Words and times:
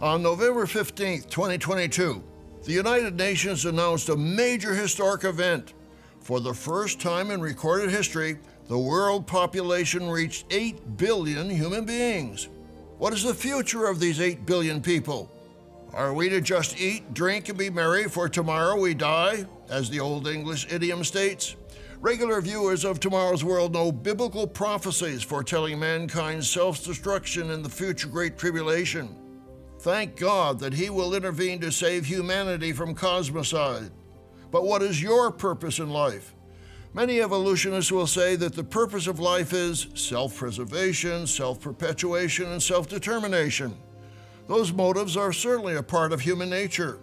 On 0.00 0.22
November 0.22 0.64
15, 0.64 1.22
2022, 1.22 2.22
the 2.62 2.72
United 2.72 3.16
Nations 3.16 3.64
announced 3.64 4.08
a 4.08 4.16
major 4.16 4.72
historic 4.72 5.24
event. 5.24 5.74
For 6.20 6.38
the 6.38 6.54
first 6.54 7.00
time 7.00 7.32
in 7.32 7.40
recorded 7.40 7.90
history, 7.90 8.38
the 8.68 8.78
world 8.78 9.26
population 9.26 10.08
reached 10.08 10.46
8 10.50 10.96
billion 10.96 11.50
human 11.50 11.84
beings. 11.84 12.48
What 12.98 13.12
is 13.12 13.24
the 13.24 13.34
future 13.34 13.86
of 13.86 13.98
these 13.98 14.20
8 14.20 14.46
billion 14.46 14.80
people? 14.80 15.32
Are 15.92 16.14
we 16.14 16.28
to 16.28 16.40
just 16.40 16.80
eat, 16.80 17.12
drink, 17.12 17.48
and 17.48 17.58
be 17.58 17.68
merry, 17.68 18.04
for 18.04 18.28
tomorrow 18.28 18.80
we 18.80 18.94
die, 18.94 19.46
as 19.68 19.90
the 19.90 19.98
Old 19.98 20.28
English 20.28 20.72
idiom 20.72 21.02
states? 21.02 21.56
Regular 22.00 22.40
viewers 22.40 22.84
of 22.84 23.00
Tomorrow's 23.00 23.42
World 23.42 23.72
know 23.72 23.90
biblical 23.90 24.46
prophecies 24.46 25.24
foretelling 25.24 25.80
mankind's 25.80 26.48
self 26.48 26.84
destruction 26.84 27.50
in 27.50 27.64
the 27.64 27.68
future 27.68 28.06
Great 28.06 28.38
Tribulation. 28.38 29.16
Thank 29.78 30.16
God 30.16 30.58
that 30.60 30.74
He 30.74 30.90
will 30.90 31.14
intervene 31.14 31.60
to 31.60 31.70
save 31.70 32.06
humanity 32.06 32.72
from 32.72 32.94
cosmocide. 32.94 33.90
But 34.50 34.64
what 34.64 34.82
is 34.82 35.02
your 35.02 35.30
purpose 35.30 35.78
in 35.78 35.90
life? 35.90 36.34
Many 36.94 37.20
evolutionists 37.20 37.92
will 37.92 38.06
say 38.06 38.34
that 38.36 38.54
the 38.54 38.64
purpose 38.64 39.06
of 39.06 39.20
life 39.20 39.52
is 39.52 39.88
self 39.94 40.36
preservation, 40.36 41.26
self 41.26 41.60
perpetuation, 41.60 42.46
and 42.46 42.62
self 42.62 42.88
determination. 42.88 43.76
Those 44.48 44.72
motives 44.72 45.16
are 45.16 45.32
certainly 45.32 45.76
a 45.76 45.82
part 45.82 46.12
of 46.12 46.20
human 46.20 46.48
nature. 46.48 46.98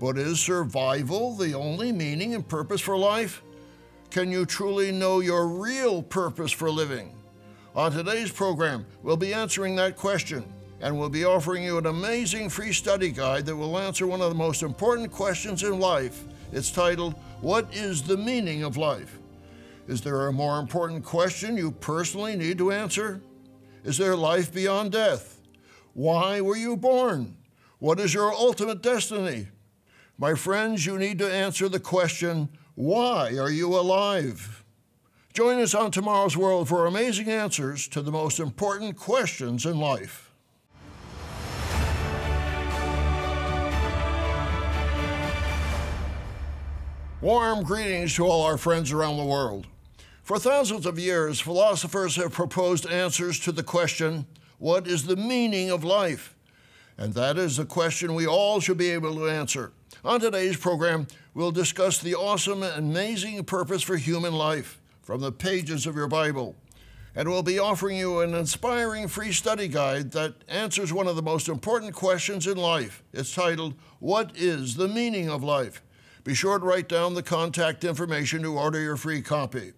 But 0.00 0.16
is 0.16 0.40
survival 0.40 1.34
the 1.34 1.54
only 1.54 1.92
meaning 1.92 2.34
and 2.34 2.48
purpose 2.48 2.80
for 2.80 2.96
life? 2.96 3.42
Can 4.10 4.32
you 4.32 4.46
truly 4.46 4.90
know 4.90 5.20
your 5.20 5.46
real 5.46 6.02
purpose 6.02 6.50
for 6.50 6.70
living? 6.70 7.14
On 7.76 7.92
today's 7.92 8.32
program, 8.32 8.86
we'll 9.02 9.18
be 9.18 9.34
answering 9.34 9.76
that 9.76 9.96
question, 9.96 10.42
and 10.80 10.98
we'll 10.98 11.10
be 11.10 11.24
offering 11.24 11.62
you 11.62 11.78
an 11.78 11.86
amazing 11.86 12.48
free 12.48 12.72
study 12.72 13.10
guide 13.10 13.46
that 13.46 13.56
will 13.56 13.78
answer 13.78 14.06
one 14.06 14.20
of 14.20 14.30
the 14.30 14.34
most 14.34 14.62
important 14.62 15.12
questions 15.12 15.62
in 15.62 15.78
life. 15.78 16.24
It's 16.52 16.70
titled, 16.70 17.14
What 17.40 17.72
is 17.74 18.02
the 18.02 18.16
Meaning 18.16 18.62
of 18.62 18.76
Life? 18.76 19.18
Is 19.88 20.00
there 20.00 20.28
a 20.28 20.32
more 20.32 20.58
important 20.58 21.04
question 21.04 21.56
you 21.56 21.70
personally 21.70 22.36
need 22.36 22.58
to 22.58 22.72
answer? 22.72 23.20
Is 23.84 23.98
there 23.98 24.16
life 24.16 24.52
beyond 24.52 24.92
death? 24.92 25.40
Why 25.94 26.40
were 26.40 26.56
you 26.56 26.76
born? 26.76 27.36
What 27.78 28.00
is 28.00 28.14
your 28.14 28.32
ultimate 28.32 28.82
destiny? 28.82 29.48
My 30.18 30.34
friends, 30.34 30.86
you 30.86 30.98
need 30.98 31.18
to 31.18 31.32
answer 31.32 31.68
the 31.68 31.80
question, 31.80 32.50
why 32.74 33.36
are 33.36 33.50
you 33.50 33.74
alive? 33.74 34.64
Join 35.32 35.60
us 35.60 35.74
on 35.74 35.90
Tomorrow's 35.90 36.36
World 36.36 36.68
for 36.68 36.86
amazing 36.86 37.28
answers 37.28 37.88
to 37.88 38.02
the 38.02 38.12
most 38.12 38.38
important 38.38 38.96
questions 38.96 39.64
in 39.64 39.78
life. 39.78 40.29
Warm 47.22 47.64
greetings 47.64 48.14
to 48.14 48.24
all 48.24 48.46
our 48.46 48.56
friends 48.56 48.92
around 48.92 49.18
the 49.18 49.24
world. 49.26 49.66
For 50.22 50.38
thousands 50.38 50.86
of 50.86 50.98
years, 50.98 51.38
philosophers 51.38 52.16
have 52.16 52.32
proposed 52.32 52.86
answers 52.86 53.38
to 53.40 53.52
the 53.52 53.62
question, 53.62 54.24
What 54.56 54.86
is 54.86 55.04
the 55.04 55.16
meaning 55.16 55.70
of 55.70 55.84
life? 55.84 56.34
And 56.96 57.12
that 57.12 57.36
is 57.36 57.58
a 57.58 57.66
question 57.66 58.14
we 58.14 58.26
all 58.26 58.58
should 58.58 58.78
be 58.78 58.88
able 58.88 59.14
to 59.16 59.28
answer. 59.28 59.72
On 60.02 60.18
today's 60.18 60.56
program, 60.56 61.08
we'll 61.34 61.50
discuss 61.50 61.98
the 61.98 62.14
awesome 62.14 62.62
and 62.62 62.78
amazing 62.78 63.44
purpose 63.44 63.82
for 63.82 63.98
human 63.98 64.32
life 64.32 64.80
from 65.02 65.20
the 65.20 65.30
pages 65.30 65.86
of 65.86 65.96
your 65.96 66.08
Bible. 66.08 66.56
And 67.14 67.28
we'll 67.28 67.42
be 67.42 67.58
offering 67.58 67.98
you 67.98 68.20
an 68.20 68.32
inspiring 68.32 69.08
free 69.08 69.32
study 69.32 69.68
guide 69.68 70.12
that 70.12 70.36
answers 70.48 70.90
one 70.90 71.06
of 71.06 71.16
the 71.16 71.22
most 71.22 71.50
important 71.50 71.92
questions 71.92 72.46
in 72.46 72.56
life. 72.56 73.02
It's 73.12 73.34
titled, 73.34 73.74
What 73.98 74.32
is 74.36 74.76
the 74.76 74.88
Meaning 74.88 75.28
of 75.28 75.44
Life? 75.44 75.82
Be 76.30 76.36
sure 76.36 76.60
to 76.60 76.64
write 76.64 76.88
down 76.88 77.14
the 77.14 77.24
contact 77.24 77.82
information 77.82 78.42
to 78.42 78.56
order 78.56 78.78
your 78.78 78.96
free 78.96 79.20
copy. 79.20 79.72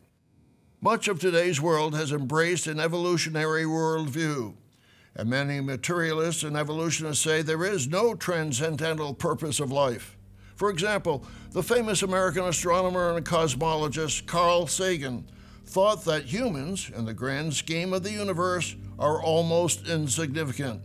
Much 0.82 1.08
of 1.08 1.18
today's 1.18 1.62
world 1.62 1.94
has 1.94 2.12
embraced 2.12 2.66
an 2.66 2.78
evolutionary 2.78 3.64
worldview. 3.64 4.52
And 5.16 5.30
many 5.30 5.62
materialists 5.62 6.42
and 6.42 6.54
evolutionists 6.54 7.24
say 7.24 7.40
there 7.40 7.64
is 7.64 7.88
no 7.88 8.14
transcendental 8.14 9.14
purpose 9.14 9.60
of 9.60 9.72
life. 9.72 10.18
For 10.54 10.68
example, 10.68 11.24
the 11.52 11.62
famous 11.62 12.02
American 12.02 12.44
astronomer 12.44 13.16
and 13.16 13.24
cosmologist 13.24 14.26
Carl 14.26 14.66
Sagan 14.66 15.24
thought 15.64 16.04
that 16.04 16.26
humans, 16.26 16.90
in 16.94 17.06
the 17.06 17.14
grand 17.14 17.54
scheme 17.54 17.94
of 17.94 18.02
the 18.02 18.12
universe, 18.12 18.76
are 18.98 19.22
almost 19.22 19.88
insignificant. 19.88 20.82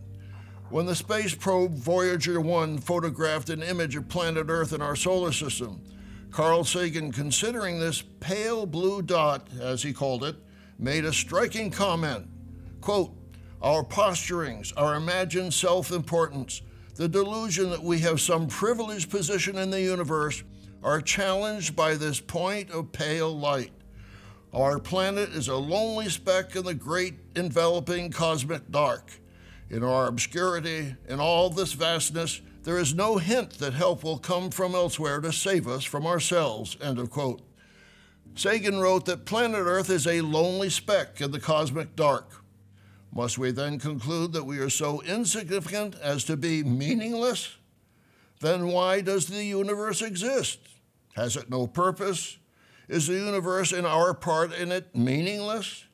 When 0.70 0.86
the 0.86 0.96
space 0.96 1.34
probe 1.34 1.76
Voyager 1.76 2.42
1 2.42 2.80
photographed 2.80 3.50
an 3.50 3.64
image 3.64 3.96
of 3.96 4.10
planet 4.10 4.48
Earth 4.50 4.74
in 4.74 4.82
our 4.82 4.98
solar 4.98 5.32
system, 5.32 5.82
Carl 6.30 6.66
Sagan, 6.66 7.14
considering 7.14 7.80
this 7.80 8.02
pale 8.20 8.66
blue 8.66 9.02
dot, 9.02 9.48
as 9.62 9.82
he 9.82 9.94
called 9.94 10.26
it, 10.26 10.36
made 10.78 11.06
a 11.06 11.14
striking 11.14 11.72
comment. 11.72 12.28
Quote, 12.82 13.16
our 13.62 13.82
posturings, 13.82 14.74
our 14.76 14.96
imagined 14.96 15.54
self 15.54 15.92
importance, 15.92 16.62
the 16.96 17.08
delusion 17.08 17.70
that 17.70 17.82
we 17.82 18.00
have 18.00 18.20
some 18.20 18.48
privileged 18.48 19.10
position 19.10 19.58
in 19.58 19.70
the 19.70 19.82
universe 19.82 20.44
are 20.84 21.00
challenged 21.00 21.78
by 21.78 21.96
this 21.96 22.20
point 22.20 22.72
of 22.72 22.92
pale 22.92 23.34
light. 23.34 23.72
Our 24.54 24.80
planet 24.80 25.30
is 25.30 25.48
a 25.48 25.56
lonely 25.56 26.10
speck 26.10 26.58
in 26.58 26.66
the 26.66 26.74
great 26.74 27.16
enveloping 27.38 28.12
cosmic 28.12 28.70
dark. 28.70 29.12
In 29.70 29.84
our 29.84 30.08
obscurity, 30.08 30.96
in 31.08 31.20
all 31.20 31.50
this 31.50 31.74
vastness, 31.74 32.42
there 32.64 32.78
is 32.78 32.94
no 32.94 33.18
hint 33.18 33.60
that 33.60 33.74
help 33.74 34.04
will 34.04 34.18
come 34.18 34.50
from 34.50 34.76
elsewhere 34.76 35.20
to 35.22 35.32
save 35.32 35.68
us 35.68 35.84
from 35.84 36.06
ourselves. 36.06 36.78
End 36.82 37.00
of 37.00 37.10
quote. 37.10 37.42
Sagan 38.36 38.80
wrote 38.80 39.06
that 39.06 39.26
planet 39.26 39.62
Earth 39.62 39.90
is 39.90 40.06
a 40.06 40.22
lonely 40.22 40.70
speck 40.70 41.20
in 41.22 41.32
the 41.32 41.40
cosmic 41.40 41.96
dark. 41.96 42.44
Must 43.14 43.38
we 43.38 43.52
then 43.52 43.80
conclude 43.80 44.34
that 44.34 44.44
we 44.44 44.60
are 44.60 44.70
so 44.70 45.02
insignificant 45.02 45.96
as 45.96 46.24
to 46.26 46.38
be 46.38 46.64
meaningless? 46.64 47.58
Then 48.40 48.68
why 48.68 49.02
does 49.02 49.26
the 49.26 49.44
universe 49.44 50.02
exist? 50.02 50.60
Has 51.16 51.36
it 51.36 51.50
no 51.50 51.66
purpose? 51.66 52.38
Is 52.88 53.08
the 53.08 53.16
universe 53.16 53.72
and 53.72 53.88
our 53.88 54.14
part 54.14 54.54
in 54.54 54.72
it 54.72 54.96
meaningless? 54.96 55.86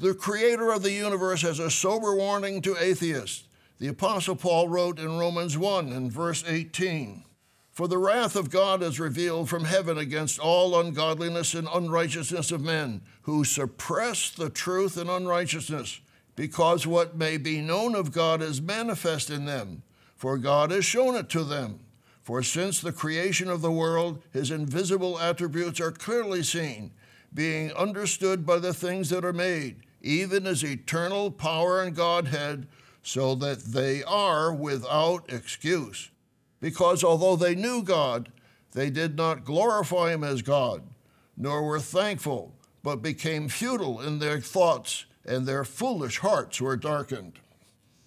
The 0.00 0.14
creator 0.14 0.72
of 0.72 0.82
the 0.82 0.92
universe 0.92 1.42
has 1.42 1.58
a 1.58 1.70
sober 1.70 2.14
warning 2.14 2.62
to 2.62 2.76
atheists. 2.76 3.44
The 3.78 3.88
Apostle 3.88 4.36
Paul 4.36 4.68
wrote 4.68 4.98
in 4.98 5.18
Romans 5.18 5.58
1 5.58 5.92
and 5.92 6.12
verse 6.12 6.44
18 6.46 7.24
For 7.72 7.88
the 7.88 7.98
wrath 7.98 8.36
of 8.36 8.50
God 8.50 8.82
is 8.82 9.00
revealed 9.00 9.48
from 9.48 9.64
heaven 9.64 9.98
against 9.98 10.38
all 10.38 10.78
ungodliness 10.78 11.54
and 11.54 11.68
unrighteousness 11.72 12.50
of 12.50 12.60
men, 12.60 13.02
who 13.22 13.44
suppress 13.44 14.30
the 14.30 14.50
truth 14.50 14.96
in 14.96 15.08
unrighteousness 15.08 16.00
because 16.36 16.86
what 16.86 17.16
may 17.16 17.36
be 17.36 17.60
known 17.60 17.94
of 17.94 18.12
God 18.12 18.42
is 18.42 18.60
manifest 18.60 19.30
in 19.30 19.44
them, 19.44 19.82
for 20.16 20.38
God 20.38 20.70
has 20.70 20.84
shown 20.84 21.14
it 21.14 21.28
to 21.30 21.44
them. 21.44 21.80
For 22.22 22.42
since 22.42 22.80
the 22.80 22.92
creation 22.92 23.48
of 23.48 23.62
the 23.62 23.72
world, 23.72 24.22
his 24.32 24.50
invisible 24.50 25.18
attributes 25.18 25.80
are 25.80 25.90
clearly 25.90 26.42
seen, 26.42 26.92
being 27.34 27.72
understood 27.72 28.44
by 28.44 28.58
the 28.58 28.74
things 28.74 29.10
that 29.10 29.24
are 29.24 29.32
made, 29.32 29.76
even 30.00 30.46
as 30.46 30.62
eternal 30.62 31.30
power 31.30 31.82
and 31.82 31.94
Godhead, 31.94 32.66
so 33.02 33.34
that 33.36 33.60
they 33.60 34.02
are 34.04 34.52
without 34.52 35.32
excuse. 35.32 36.10
Because 36.60 37.02
although 37.02 37.36
they 37.36 37.54
knew 37.54 37.82
God, 37.82 38.30
they 38.72 38.90
did 38.90 39.16
not 39.16 39.44
glorify 39.44 40.12
him 40.12 40.24
as 40.24 40.42
God, 40.42 40.82
nor 41.36 41.66
were 41.66 41.80
thankful, 41.80 42.54
but 42.82 43.02
became 43.02 43.48
futile 43.48 44.00
in 44.00 44.18
their 44.18 44.40
thoughts 44.40 45.06
and 45.24 45.46
their 45.46 45.64
foolish 45.64 46.18
hearts 46.18 46.60
were 46.60 46.76
darkened. 46.76 47.38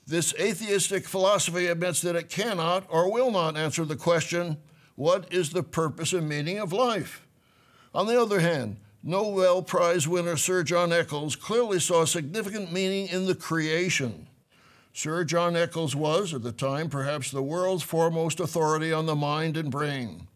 This 0.07 0.33
atheistic 0.39 1.07
philosophy 1.07 1.67
admits 1.67 2.01
that 2.01 2.15
it 2.15 2.29
cannot 2.29 2.85
or 2.89 3.11
will 3.11 3.31
not 3.31 3.57
answer 3.57 3.85
the 3.85 3.95
question 3.95 4.57
what 4.95 5.31
is 5.33 5.49
the 5.49 5.63
purpose 5.63 6.13
and 6.13 6.29
meaning 6.29 6.57
of 6.57 6.71
life? 6.71 7.25
On 7.93 8.07
the 8.07 8.21
other 8.21 8.39
hand, 8.39 8.77
Nobel 9.07 9.61
Prize 9.61 10.07
winner 10.07 10.35
Sir 10.35 10.63
John 10.63 10.91
Eccles 10.91 11.35
clearly 11.35 11.79
saw 11.79 12.05
significant 12.05 12.73
meaning 12.73 13.07
in 13.07 13.27
the 13.27 13.35
creation. 13.35 14.25
Sir 14.93 15.23
John 15.23 15.55
Eccles 15.55 15.95
was, 15.95 16.33
at 16.33 16.41
the 16.41 16.51
time, 16.51 16.89
perhaps 16.89 17.29
the 17.29 17.43
world's 17.43 17.83
foremost 17.83 18.39
authority 18.39 18.91
on 18.91 19.05
the 19.05 19.13
mind 19.13 19.57
and 19.57 19.69
brain. 19.69 20.27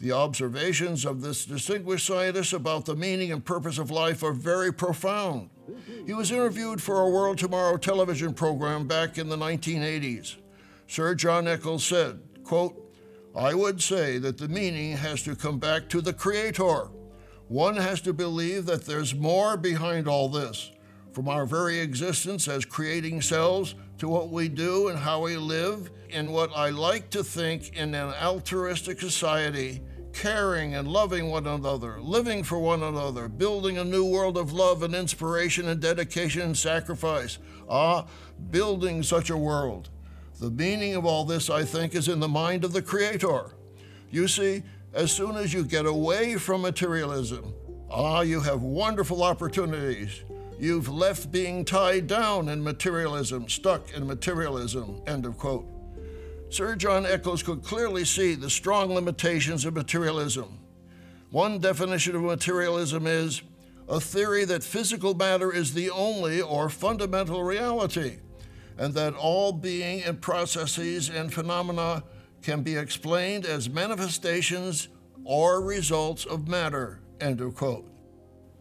The 0.00 0.12
observations 0.12 1.04
of 1.04 1.20
this 1.20 1.44
distinguished 1.44 2.06
scientist 2.06 2.54
about 2.54 2.86
the 2.86 2.96
meaning 2.96 3.30
and 3.30 3.44
purpose 3.44 3.76
of 3.76 3.90
life 3.90 4.22
are 4.22 4.32
very 4.32 4.72
profound. 4.72 5.50
He 6.06 6.14
was 6.14 6.30
interviewed 6.30 6.80
for 6.80 7.02
a 7.02 7.10
World 7.10 7.36
Tomorrow 7.36 7.76
television 7.76 8.32
program 8.32 8.86
back 8.86 9.18
in 9.18 9.28
the 9.28 9.36
1980s. 9.36 10.36
Sir 10.86 11.14
John 11.14 11.46
Eccles 11.46 11.84
said, 11.84 12.20
quote, 12.42 12.90
I 13.36 13.52
would 13.52 13.82
say 13.82 14.16
that 14.16 14.38
the 14.38 14.48
meaning 14.48 14.96
has 14.96 15.22
to 15.24 15.36
come 15.36 15.58
back 15.58 15.90
to 15.90 16.00
the 16.00 16.14
Creator. 16.14 16.88
One 17.48 17.76
has 17.76 18.02
to 18.02 18.12
believe 18.12 18.66
that 18.66 18.84
there's 18.84 19.14
more 19.14 19.56
behind 19.56 20.06
all 20.06 20.28
this, 20.28 20.70
from 21.12 21.28
our 21.28 21.46
very 21.46 21.80
existence 21.80 22.46
as 22.46 22.66
creating 22.66 23.22
cells 23.22 23.74
to 23.98 24.06
what 24.06 24.28
we 24.28 24.48
do 24.48 24.88
and 24.88 24.98
how 24.98 25.22
we 25.22 25.38
live 25.38 25.90
in 26.10 26.30
what 26.30 26.50
I 26.54 26.68
like 26.68 27.08
to 27.10 27.24
think 27.24 27.74
in 27.74 27.94
an 27.94 28.12
altruistic 28.22 29.00
society, 29.00 29.80
caring 30.12 30.74
and 30.74 30.86
loving 30.86 31.30
one 31.30 31.46
another, 31.46 31.98
living 32.00 32.42
for 32.42 32.58
one 32.58 32.82
another, 32.82 33.28
building 33.28 33.78
a 33.78 33.84
new 33.84 34.04
world 34.04 34.36
of 34.36 34.52
love 34.52 34.82
and 34.82 34.94
inspiration 34.94 35.68
and 35.68 35.80
dedication 35.80 36.42
and 36.42 36.56
sacrifice. 36.56 37.38
Ah, 37.68 38.06
building 38.50 39.02
such 39.02 39.30
a 39.30 39.36
world. 39.36 39.88
The 40.38 40.50
meaning 40.50 40.94
of 40.96 41.06
all 41.06 41.24
this, 41.24 41.48
I 41.48 41.64
think, 41.64 41.94
is 41.94 42.08
in 42.08 42.20
the 42.20 42.28
mind 42.28 42.64
of 42.64 42.72
the 42.74 42.82
Creator. 42.82 43.54
You 44.10 44.28
see, 44.28 44.62
as 44.98 45.12
soon 45.12 45.36
as 45.36 45.54
you 45.54 45.62
get 45.62 45.86
away 45.86 46.34
from 46.34 46.60
materialism, 46.60 47.54
ah, 47.88 48.20
you 48.20 48.40
have 48.40 48.62
wonderful 48.62 49.22
opportunities. 49.22 50.24
You've 50.58 50.88
left 50.88 51.30
being 51.30 51.64
tied 51.64 52.08
down 52.08 52.48
in 52.48 52.64
materialism, 52.64 53.48
stuck 53.48 53.94
in 53.94 54.08
materialism. 54.08 55.00
End 55.06 55.24
of 55.24 55.38
quote. 55.38 55.68
Sir 56.50 56.74
John 56.74 57.06
Eccles 57.06 57.44
could 57.44 57.62
clearly 57.62 58.04
see 58.04 58.34
the 58.34 58.50
strong 58.50 58.92
limitations 58.92 59.64
of 59.64 59.74
materialism. 59.74 60.58
One 61.30 61.60
definition 61.60 62.16
of 62.16 62.22
materialism 62.22 63.06
is 63.06 63.42
a 63.88 64.00
theory 64.00 64.44
that 64.46 64.64
physical 64.64 65.14
matter 65.14 65.52
is 65.52 65.74
the 65.74 65.90
only 65.90 66.40
or 66.40 66.68
fundamental 66.68 67.44
reality, 67.44 68.16
and 68.76 68.92
that 68.94 69.14
all 69.14 69.52
being 69.52 70.02
and 70.02 70.20
processes 70.20 71.08
and 71.08 71.32
phenomena 71.32 72.02
can 72.48 72.62
be 72.62 72.78
explained 72.78 73.44
as 73.44 73.68
manifestations 73.68 74.88
or 75.22 75.60
results 75.60 76.24
of 76.24 76.48
matter. 76.48 77.02
End 77.20 77.42
of 77.42 77.54
quote. 77.54 77.86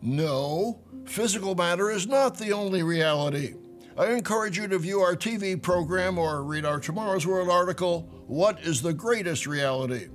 No, 0.01 0.81
physical 1.05 1.55
matter 1.55 1.89
is 1.89 2.05
not 2.05 2.37
the 2.37 2.51
only 2.51 2.83
reality. 2.83 3.53
I 3.97 4.07
encourage 4.07 4.57
you 4.57 4.67
to 4.67 4.77
view 4.77 4.99
our 4.99 5.15
TV 5.15 5.61
program 5.61 6.17
or 6.17 6.43
read 6.43 6.65
our 6.65 6.81
Tomorrow's 6.81 7.25
World 7.25 7.49
article, 7.49 8.01
What 8.27 8.59
is 8.59 8.81
the 8.81 8.91
Greatest 8.91 9.47
Reality? 9.47 10.09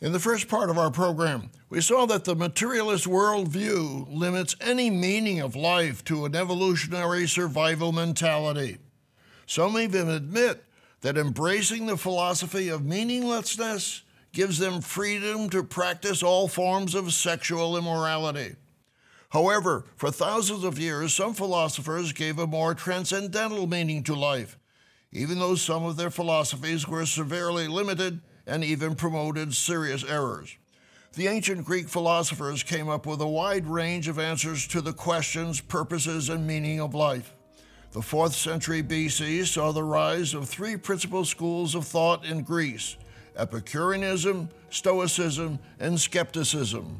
In 0.00 0.12
the 0.12 0.20
first 0.20 0.46
part 0.46 0.70
of 0.70 0.78
our 0.78 0.92
program, 0.92 1.50
we 1.68 1.80
saw 1.80 2.06
that 2.06 2.22
the 2.22 2.36
materialist 2.36 3.04
worldview 3.04 4.06
limits 4.08 4.54
any 4.60 4.90
meaning 4.90 5.40
of 5.40 5.56
life 5.56 6.04
to 6.04 6.24
an 6.24 6.36
evolutionary 6.36 7.26
survival 7.26 7.90
mentality. 7.90 8.78
Some 9.44 9.76
even 9.76 10.08
admit 10.08 10.64
that 11.00 11.18
embracing 11.18 11.86
the 11.86 11.96
philosophy 11.96 12.68
of 12.68 12.84
meaninglessness 12.84 14.02
gives 14.32 14.58
them 14.58 14.82
freedom 14.82 15.50
to 15.50 15.64
practice 15.64 16.22
all 16.22 16.46
forms 16.46 16.94
of 16.94 17.12
sexual 17.12 17.76
immorality. 17.76 18.54
However, 19.30 19.84
for 19.96 20.12
thousands 20.12 20.62
of 20.62 20.78
years, 20.78 21.12
some 21.12 21.34
philosophers 21.34 22.12
gave 22.12 22.38
a 22.38 22.46
more 22.46 22.72
transcendental 22.72 23.66
meaning 23.66 24.04
to 24.04 24.14
life, 24.14 24.58
even 25.10 25.40
though 25.40 25.56
some 25.56 25.84
of 25.84 25.96
their 25.96 26.10
philosophies 26.10 26.86
were 26.86 27.04
severely 27.04 27.66
limited 27.66 28.20
and 28.48 28.64
even 28.64 28.94
promoted 28.94 29.54
serious 29.54 30.02
errors. 30.02 30.56
The 31.12 31.28
ancient 31.28 31.64
Greek 31.64 31.88
philosophers 31.88 32.62
came 32.62 32.88
up 32.88 33.06
with 33.06 33.20
a 33.20 33.28
wide 33.28 33.66
range 33.66 34.08
of 34.08 34.18
answers 34.18 34.66
to 34.68 34.80
the 34.80 34.92
questions, 34.92 35.60
purposes, 35.60 36.28
and 36.28 36.46
meaning 36.46 36.80
of 36.80 36.94
life. 36.94 37.34
The 37.92 38.00
4th 38.00 38.32
century 38.32 38.82
BC 38.82 39.46
saw 39.46 39.72
the 39.72 39.82
rise 39.82 40.34
of 40.34 40.48
three 40.48 40.76
principal 40.76 41.24
schools 41.24 41.74
of 41.74 41.86
thought 41.86 42.24
in 42.24 42.42
Greece 42.42 42.96
Epicureanism, 43.36 44.48
Stoicism, 44.70 45.58
and 45.78 45.98
Skepticism. 45.98 46.98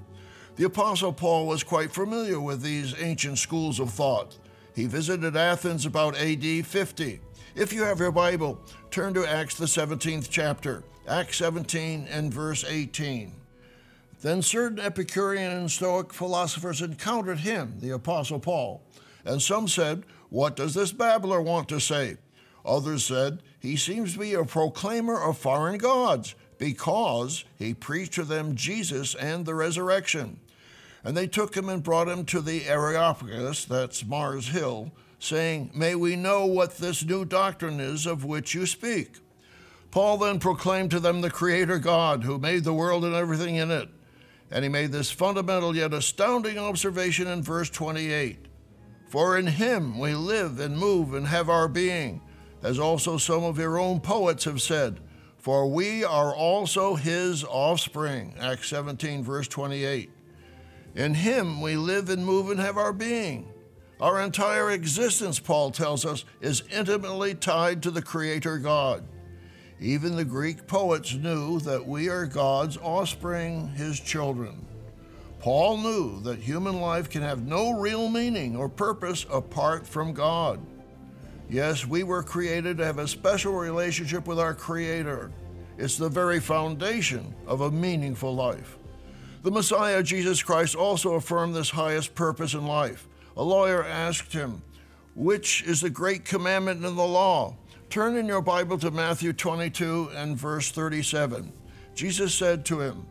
The 0.57 0.65
Apostle 0.65 1.13
Paul 1.13 1.47
was 1.47 1.63
quite 1.63 1.93
familiar 1.93 2.41
with 2.41 2.63
these 2.63 2.95
ancient 3.01 3.39
schools 3.39 3.79
of 3.79 3.91
thought. 3.91 4.39
He 4.75 4.87
visited 4.87 5.37
Athens 5.37 5.85
about 5.85 6.17
AD 6.17 6.67
50. 6.67 7.21
If 7.55 7.73
you 7.73 7.83
have 7.83 7.99
your 7.99 8.13
Bible, 8.13 8.61
turn 8.91 9.15
to 9.15 9.27
Acts, 9.27 9.55
the 9.55 9.67
17th 9.67 10.29
chapter. 10.31 10.85
Acts 11.09 11.39
17 11.39 12.07
and 12.11 12.33
verse 12.33 12.65
18. 12.69 13.33
Then 14.21 14.43
certain 14.43 14.79
Epicurean 14.79 15.53
and 15.53 15.71
Stoic 15.71 16.13
philosophers 16.13 16.83
encountered 16.83 17.39
him, 17.39 17.77
the 17.79 17.91
Apostle 17.91 18.41
Paul, 18.41 18.83
and 19.25 19.41
some 19.41 19.69
said, 19.69 20.05
What 20.29 20.55
does 20.55 20.75
this 20.75 20.93
babbler 20.93 21.41
want 21.41 21.69
to 21.71 21.81
say? 21.81 22.19
Others 22.67 23.05
said, 23.05 23.43
He 23.59 23.77
seems 23.77 24.13
to 24.13 24.19
be 24.19 24.35
a 24.35 24.45
proclaimer 24.45 25.19
of 25.19 25.39
foreign 25.39 25.79
gods, 25.79 26.35
because 26.59 27.45
he 27.57 27.73
preached 27.73 28.15
to 28.15 28.25
them 28.25 28.55
Jesus 28.55 29.15
and 29.15 29.47
the 29.47 29.55
resurrection. 29.55 30.41
And 31.05 31.17
they 31.17 31.29
took 31.29 31.57
him 31.57 31.69
and 31.69 31.83
brought 31.83 32.09
him 32.09 32.25
to 32.27 32.43
the 32.43 32.67
Areopagus, 32.67 33.65
that's 33.65 34.05
Mars 34.05 34.49
Hill, 34.49 34.93
saying, 35.19 35.71
May 35.75 35.95
we 35.95 36.17
know 36.17 36.45
what 36.45 36.77
this 36.77 37.05
new 37.05 37.25
doctrine 37.25 37.81
is 37.81 38.05
of 38.05 38.25
which 38.25 38.55
you 38.55 38.67
speak. 38.67 39.21
Paul 39.91 40.19
then 40.19 40.39
proclaimed 40.39 40.91
to 40.91 41.01
them 41.01 41.21
the 41.21 41.31
Creator 41.31 41.79
God 41.79 42.25
who 42.25 42.39
made 42.39 42.65
the 42.65 42.75
world 42.75 43.05
and 43.05 43.15
everything 43.15 43.57
in 43.57 43.71
it. 43.71 43.89
And 44.51 44.63
he 44.63 44.69
made 44.69 44.93
this 44.93 45.11
fundamental 45.11 45.77
yet 45.77 45.93
astounding 45.93 46.59
observation 46.59 47.27
in 47.27 47.43
verse 47.43 47.71
28 47.71 48.39
For 49.09 49.39
in 49.39 49.47
him 49.47 49.99
we 49.99 50.15
live 50.15 50.61
and 50.61 50.79
move 50.79 51.15
and 51.15 51.27
have 51.27 51.49
our 51.49 51.69
being, 51.69 52.21
as 52.63 52.79
also 52.79 53.17
some 53.19 53.45
of 53.45 53.59
your 53.59 53.79
own 53.79 54.01
poets 54.01 54.45
have 54.45 54.63
said, 54.63 55.01
for 55.39 55.71
we 55.71 56.05
are 56.05 56.35
also 56.35 56.95
his 56.95 57.45
offspring. 57.45 58.35
Acts 58.39 58.69
17, 58.69 59.23
verse 59.23 59.49
28. 59.49 60.11
In 60.95 61.15
Him 61.15 61.61
we 61.61 61.77
live 61.77 62.11
and 62.11 62.27
move 62.27 62.51
and 62.51 62.59
have 62.59 62.77
our 62.77 62.93
being. 62.93 63.49
Our 64.01 64.21
entire 64.21 64.71
existence, 64.71 65.39
Paul 65.39 65.71
tells 65.71 66.05
us, 66.05 66.25
is 66.41 66.65
intimately 66.71 67.35
tied 67.35 67.83
to 67.85 67.91
the 67.91 68.03
Creator 68.03 68.59
God. 68.59 69.05
Even 69.81 70.17
the 70.17 70.25
Greek 70.25 70.67
poets 70.67 71.15
knew 71.15 71.61
that 71.61 71.87
we 71.87 72.09
are 72.09 72.27
God's 72.27 72.77
offspring, 72.79 73.69
His 73.69 74.01
children. 74.01 74.67
Paul 75.39 75.79
knew 75.79 76.21
that 76.23 76.41
human 76.41 76.81
life 76.81 77.09
can 77.09 77.23
have 77.23 77.47
no 77.47 77.79
real 77.79 78.09
meaning 78.09 78.57
or 78.57 78.69
purpose 78.69 79.25
apart 79.31 79.87
from 79.87 80.13
God. 80.13 80.59
Yes, 81.49 81.87
we 81.87 82.03
were 82.03 82.25
created 82.25 82.77
to 82.79 82.85
have 82.85 82.99
a 82.99 83.07
special 83.07 83.53
relationship 83.55 84.27
with 84.27 84.41
our 84.41 84.53
Creator. 84.53 85.31
It's 85.79 85.97
the 85.97 86.09
very 86.09 86.41
foundation 86.41 87.33
of 87.47 87.61
a 87.61 87.71
meaningful 87.71 88.35
life. 88.35 88.77
The 89.45 89.53
Messiah, 89.53 90.03
Jesus 90.03 90.43
Christ, 90.43 90.75
also 90.75 91.15
affirmed 91.15 91.55
this 91.55 91.71
highest 91.71 92.17
purpose 92.17 92.55
in 92.55 92.67
life. 92.67 93.07
A 93.37 93.43
lawyer 93.43 93.85
asked 93.85 94.33
him, 94.33 94.61
Which 95.15 95.63
is 95.63 95.81
the 95.81 95.89
great 95.89 96.25
commandment 96.25 96.85
in 96.85 96.97
the 96.97 97.07
law? 97.07 97.55
Turn 97.91 98.17
in 98.17 98.27
your 98.27 98.43
Bible 98.43 98.77
to 98.81 98.91
Matthew 98.91 99.33
22 99.33 100.11
and 100.15 100.37
verse 100.37 100.71
37. 100.71 101.51
Jesus 101.95 102.35
said 102.35 102.67
to 102.67 102.83
him, 102.83 103.07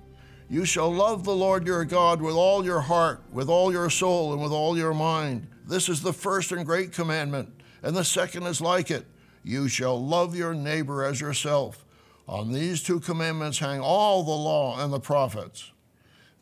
You 0.51 0.65
shall 0.65 0.93
love 0.93 1.23
the 1.23 1.35
Lord 1.35 1.65
your 1.65 1.83
God 1.83 2.21
with 2.21 2.35
all 2.35 2.63
your 2.63 2.81
heart, 2.81 3.23
with 3.31 3.49
all 3.49 3.71
your 3.71 3.89
soul, 3.89 4.33
and 4.33 4.41
with 4.41 4.51
all 4.51 4.77
your 4.77 4.93
mind. 4.93 5.47
This 5.65 5.89
is 5.89 6.03
the 6.03 6.13
first 6.13 6.51
and 6.51 6.63
great 6.63 6.91
commandment, 6.91 7.49
and 7.81 7.95
the 7.95 8.03
second 8.03 8.43
is 8.43 8.61
like 8.61 8.91
it. 8.91 9.07
You 9.43 9.67
shall 9.67 9.99
love 9.99 10.35
your 10.35 10.53
neighbor 10.53 11.03
as 11.03 11.19
yourself. 11.19 11.83
On 12.27 12.51
these 12.51 12.83
two 12.83 12.99
commandments 12.99 13.57
hang 13.57 13.79
all 13.79 14.21
the 14.21 14.29
law 14.29 14.83
and 14.83 14.93
the 14.93 14.99
prophets. 14.99 15.71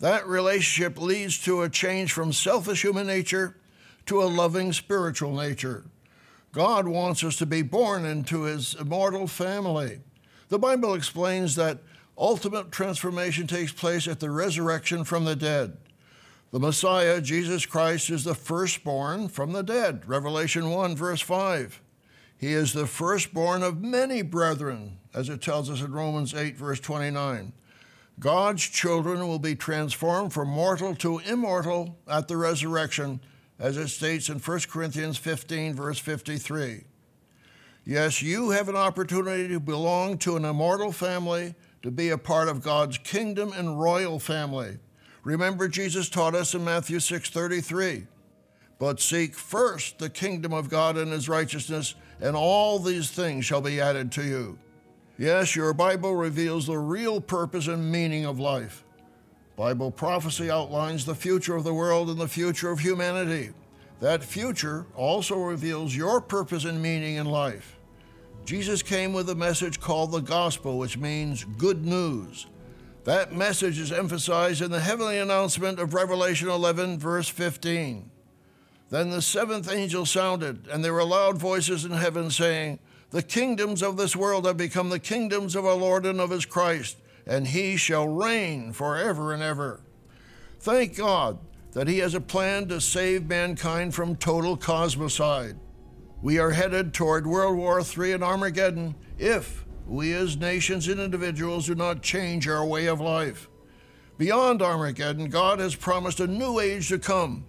That 0.01 0.27
relationship 0.27 0.99
leads 0.99 1.41
to 1.45 1.61
a 1.61 1.69
change 1.69 2.11
from 2.11 2.33
selfish 2.33 2.81
human 2.81 3.07
nature 3.07 3.55
to 4.07 4.21
a 4.21 4.25
loving 4.25 4.73
spiritual 4.73 5.33
nature. 5.33 5.85
God 6.55 6.87
wants 6.87 7.21
us 7.21 7.35
to 7.39 7.45
be 7.45 7.63
born 7.63 8.05
into 8.05 8.43
his 8.43 8.75
immortal 8.75 9.27
family. 9.27 9.99
The 10.47 10.57
Bible 10.57 10.93
explains 10.93 11.55
that 11.55 11.79
ultimate 12.17 12.71
transformation 12.71 13.45
takes 13.45 13.73
place 13.73 14.07
at 14.07 14.21
the 14.21 14.31
resurrection 14.31 15.03
from 15.03 15.25
the 15.25 15.35
dead. 15.35 15.75
The 16.53 16.61
Messiah, 16.61 17.19
Jesus 17.19 17.65
Christ, 17.65 18.09
is 18.09 18.23
the 18.23 18.35
firstborn 18.35 19.27
from 19.27 19.51
the 19.51 19.63
dead. 19.63 20.07
Revelation 20.07 20.69
1, 20.69 20.95
verse 20.95 21.19
5. 21.19 21.81
He 22.37 22.53
is 22.53 22.71
the 22.71 22.87
firstborn 22.87 23.61
of 23.61 23.81
many 23.81 24.21
brethren, 24.21 24.99
as 25.13 25.27
it 25.27 25.41
tells 25.41 25.69
us 25.69 25.81
in 25.81 25.91
Romans 25.91 26.33
8, 26.33 26.55
verse 26.55 26.79
29. 26.79 27.51
God's 28.17 28.63
children 28.63 29.27
will 29.27 29.39
be 29.39 29.55
transformed 29.55 30.31
from 30.31 30.47
mortal 30.47 30.95
to 30.95 31.19
immortal 31.19 31.97
at 32.07 32.29
the 32.29 32.37
resurrection 32.37 33.19
as 33.59 33.77
it 33.77 33.87
states 33.87 34.29
in 34.29 34.39
1 34.39 34.59
Corinthians 34.69 35.17
15, 35.17 35.73
verse 35.73 35.99
53. 35.99 36.83
Yes, 37.85 38.21
you 38.21 38.49
have 38.49 38.67
an 38.67 38.75
opportunity 38.75 39.47
to 39.49 39.59
belong 39.59 40.17
to 40.19 40.35
an 40.35 40.45
immortal 40.45 40.91
family, 40.91 41.55
to 41.83 41.91
be 41.91 42.09
a 42.09 42.17
part 42.17 42.47
of 42.47 42.63
God's 42.63 42.97
kingdom 42.97 43.53
and 43.53 43.79
royal 43.79 44.19
family. 44.19 44.79
Remember, 45.23 45.67
Jesus 45.67 46.09
taught 46.09 46.35
us 46.35 46.53
in 46.53 46.63
Matthew 46.63 46.99
6:33, 46.99 48.07
"But 48.79 48.99
seek 48.99 49.35
first 49.35 49.99
the 49.99 50.09
kingdom 50.09 50.53
of 50.53 50.69
God 50.69 50.97
and 50.97 51.11
his 51.11 51.29
righteousness, 51.29 51.95
and 52.19 52.35
all 52.35 52.79
these 52.79 53.09
things 53.11 53.45
shall 53.45 53.61
be 53.61 53.81
added 53.81 54.11
to 54.13 54.23
you." 54.23 54.59
Yes, 55.17 55.55
your 55.55 55.73
Bible 55.73 56.15
reveals 56.15 56.67
the 56.67 56.77
real 56.77 57.21
purpose 57.21 57.67
and 57.67 57.91
meaning 57.91 58.25
of 58.25 58.39
life. 58.39 58.84
Bible 59.55 59.89
prophecy 59.89 60.51
outlines 60.51 61.05
the 61.05 61.15
future 61.15 61.55
of 61.55 61.63
the 61.63 61.73
world 61.73 62.09
and 62.09 62.19
the 62.19 62.27
future 62.27 62.71
of 62.71 62.79
humanity. 62.79 63.51
That 64.01 64.23
future 64.23 64.85
also 64.95 65.37
reveals 65.37 65.95
your 65.95 66.19
purpose 66.19 66.65
and 66.65 66.81
meaning 66.81 67.15
in 67.15 67.25
life. 67.25 67.77
Jesus 68.43 68.83
came 68.83 69.13
with 69.13 69.29
a 69.29 69.35
message 69.35 69.79
called 69.79 70.11
the 70.11 70.19
gospel, 70.19 70.77
which 70.77 70.97
means 70.97 71.45
good 71.57 71.85
news. 71.85 72.47
That 73.05 73.33
message 73.33 73.79
is 73.79 73.93
emphasized 73.93 74.61
in 74.61 74.71
the 74.71 74.79
heavenly 74.81 75.19
announcement 75.19 75.79
of 75.79 75.93
Revelation 75.93 76.49
11, 76.49 76.99
verse 76.99 77.29
15. 77.29 78.09
Then 78.89 79.09
the 79.09 79.21
seventh 79.21 79.71
angel 79.71 80.05
sounded, 80.05 80.67
and 80.67 80.83
there 80.83 80.93
were 80.93 81.03
loud 81.05 81.37
voices 81.37 81.85
in 81.85 81.91
heaven 81.91 82.29
saying, 82.29 82.79
The 83.11 83.23
kingdoms 83.23 83.81
of 83.81 83.95
this 83.95 84.15
world 84.15 84.45
have 84.45 84.57
become 84.57 84.89
the 84.89 84.99
kingdoms 84.99 85.55
of 85.55 85.65
our 85.65 85.75
Lord 85.75 86.05
and 86.05 86.19
of 86.19 86.29
his 86.29 86.45
Christ 86.45 86.97
and 87.25 87.47
he 87.47 87.77
shall 87.77 88.07
reign 88.07 88.71
forever 88.71 89.33
and 89.33 89.41
ever. 89.41 89.81
Thank 90.59 90.97
God 90.97 91.39
that 91.73 91.87
he 91.87 91.99
has 91.99 92.13
a 92.13 92.21
plan 92.21 92.67
to 92.69 92.79
save 92.79 93.27
mankind 93.27 93.93
from 93.93 94.15
total 94.15 94.55
cosmocide. 94.55 95.57
We 96.21 96.39
are 96.39 96.51
headed 96.51 96.93
toward 96.93 97.27
World 97.27 97.57
War 97.57 97.81
III 97.81 98.13
and 98.13 98.23
Armageddon 98.23 98.95
if 99.17 99.65
we 99.85 100.13
as 100.13 100.37
nations 100.37 100.87
and 100.87 100.99
individuals 100.99 101.67
do 101.67 101.75
not 101.75 102.01
change 102.01 102.47
our 102.47 102.65
way 102.65 102.87
of 102.87 103.01
life. 103.01 103.49
Beyond 104.17 104.61
Armageddon, 104.61 105.29
God 105.29 105.59
has 105.59 105.75
promised 105.75 106.19
a 106.19 106.27
new 106.27 106.59
age 106.59 106.87
to 106.89 106.97
come. 106.97 107.45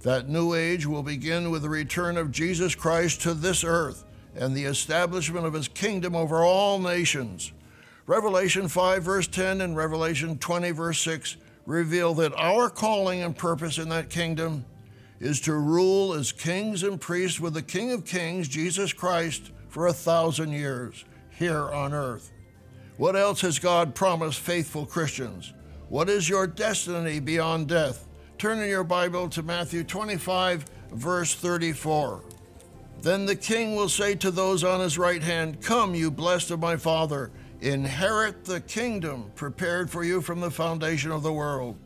That 0.00 0.28
new 0.28 0.54
age 0.54 0.86
will 0.86 1.02
begin 1.02 1.50
with 1.50 1.62
the 1.62 1.68
return 1.68 2.16
of 2.16 2.32
Jesus 2.32 2.74
Christ 2.74 3.20
to 3.22 3.34
this 3.34 3.62
earth 3.62 4.04
and 4.34 4.54
the 4.54 4.64
establishment 4.64 5.46
of 5.46 5.52
his 5.52 5.68
kingdom 5.68 6.16
over 6.16 6.42
all 6.42 6.78
nations. 6.78 7.52
Revelation 8.06 8.68
5, 8.68 9.02
verse 9.02 9.26
10, 9.26 9.60
and 9.60 9.76
Revelation 9.76 10.38
20, 10.38 10.70
verse 10.70 11.00
6 11.00 11.36
reveal 11.66 12.14
that 12.14 12.32
our 12.36 12.70
calling 12.70 13.22
and 13.22 13.36
purpose 13.36 13.78
in 13.78 13.88
that 13.88 14.08
kingdom 14.08 14.64
is 15.18 15.40
to 15.40 15.52
rule 15.54 16.14
as 16.14 16.30
kings 16.30 16.84
and 16.84 17.00
priests 17.00 17.40
with 17.40 17.54
the 17.54 17.62
King 17.62 17.90
of 17.90 18.04
Kings, 18.04 18.46
Jesus 18.46 18.92
Christ, 18.92 19.50
for 19.68 19.88
a 19.88 19.92
thousand 19.92 20.52
years 20.52 21.04
here 21.30 21.68
on 21.72 21.92
earth. 21.92 22.30
What 22.96 23.16
else 23.16 23.40
has 23.40 23.58
God 23.58 23.96
promised 23.96 24.38
faithful 24.38 24.86
Christians? 24.86 25.52
What 25.88 26.08
is 26.08 26.28
your 26.28 26.46
destiny 26.46 27.18
beyond 27.18 27.68
death? 27.68 28.06
Turn 28.38 28.60
in 28.60 28.68
your 28.68 28.84
Bible 28.84 29.28
to 29.30 29.42
Matthew 29.42 29.82
25, 29.82 30.64
verse 30.92 31.34
34. 31.34 32.22
Then 33.02 33.26
the 33.26 33.36
king 33.36 33.74
will 33.74 33.88
say 33.88 34.14
to 34.16 34.30
those 34.30 34.62
on 34.62 34.80
his 34.80 34.96
right 34.96 35.22
hand, 35.22 35.60
Come, 35.60 35.94
you 35.94 36.10
blessed 36.10 36.52
of 36.52 36.60
my 36.60 36.76
Father 36.76 37.30
Inherit 37.66 38.44
the 38.44 38.60
kingdom 38.60 39.32
prepared 39.34 39.90
for 39.90 40.04
you 40.04 40.20
from 40.20 40.38
the 40.38 40.52
foundation 40.52 41.10
of 41.10 41.24
the 41.24 41.32
world. 41.32 41.76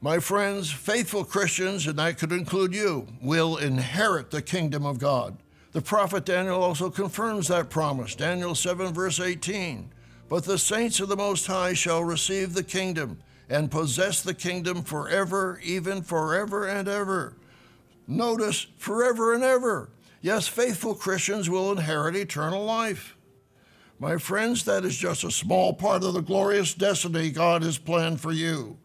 My 0.00 0.20
friends, 0.20 0.70
faithful 0.70 1.24
Christians, 1.24 1.88
and 1.88 1.98
that 1.98 2.16
could 2.16 2.30
include 2.30 2.72
you, 2.72 3.08
will 3.20 3.56
inherit 3.56 4.30
the 4.30 4.40
kingdom 4.40 4.86
of 4.86 5.00
God. 5.00 5.36
The 5.72 5.82
prophet 5.82 6.24
Daniel 6.24 6.62
also 6.62 6.90
confirms 6.90 7.48
that 7.48 7.70
promise. 7.70 8.14
Daniel 8.14 8.54
7, 8.54 8.94
verse 8.94 9.18
18. 9.18 9.90
But 10.28 10.44
the 10.44 10.56
saints 10.56 11.00
of 11.00 11.08
the 11.08 11.16
Most 11.16 11.48
High 11.48 11.72
shall 11.72 12.04
receive 12.04 12.54
the 12.54 12.62
kingdom 12.62 13.18
and 13.48 13.68
possess 13.68 14.22
the 14.22 14.32
kingdom 14.32 14.84
forever, 14.84 15.58
even 15.64 16.02
forever 16.02 16.68
and 16.68 16.86
ever. 16.86 17.36
Notice, 18.06 18.68
forever 18.78 19.34
and 19.34 19.42
ever. 19.42 19.90
Yes, 20.20 20.46
faithful 20.46 20.94
Christians 20.94 21.50
will 21.50 21.72
inherit 21.72 22.14
eternal 22.14 22.64
life. 22.64 23.16
My 24.00 24.16
friends, 24.16 24.64
that 24.64 24.86
is 24.86 24.96
just 24.96 25.24
a 25.24 25.30
small 25.30 25.74
part 25.74 26.02
of 26.04 26.14
the 26.14 26.22
glorious 26.22 26.72
destiny 26.72 27.30
God 27.30 27.62
has 27.62 27.76
planned 27.76 28.18
for 28.18 28.32
you. 28.32 28.78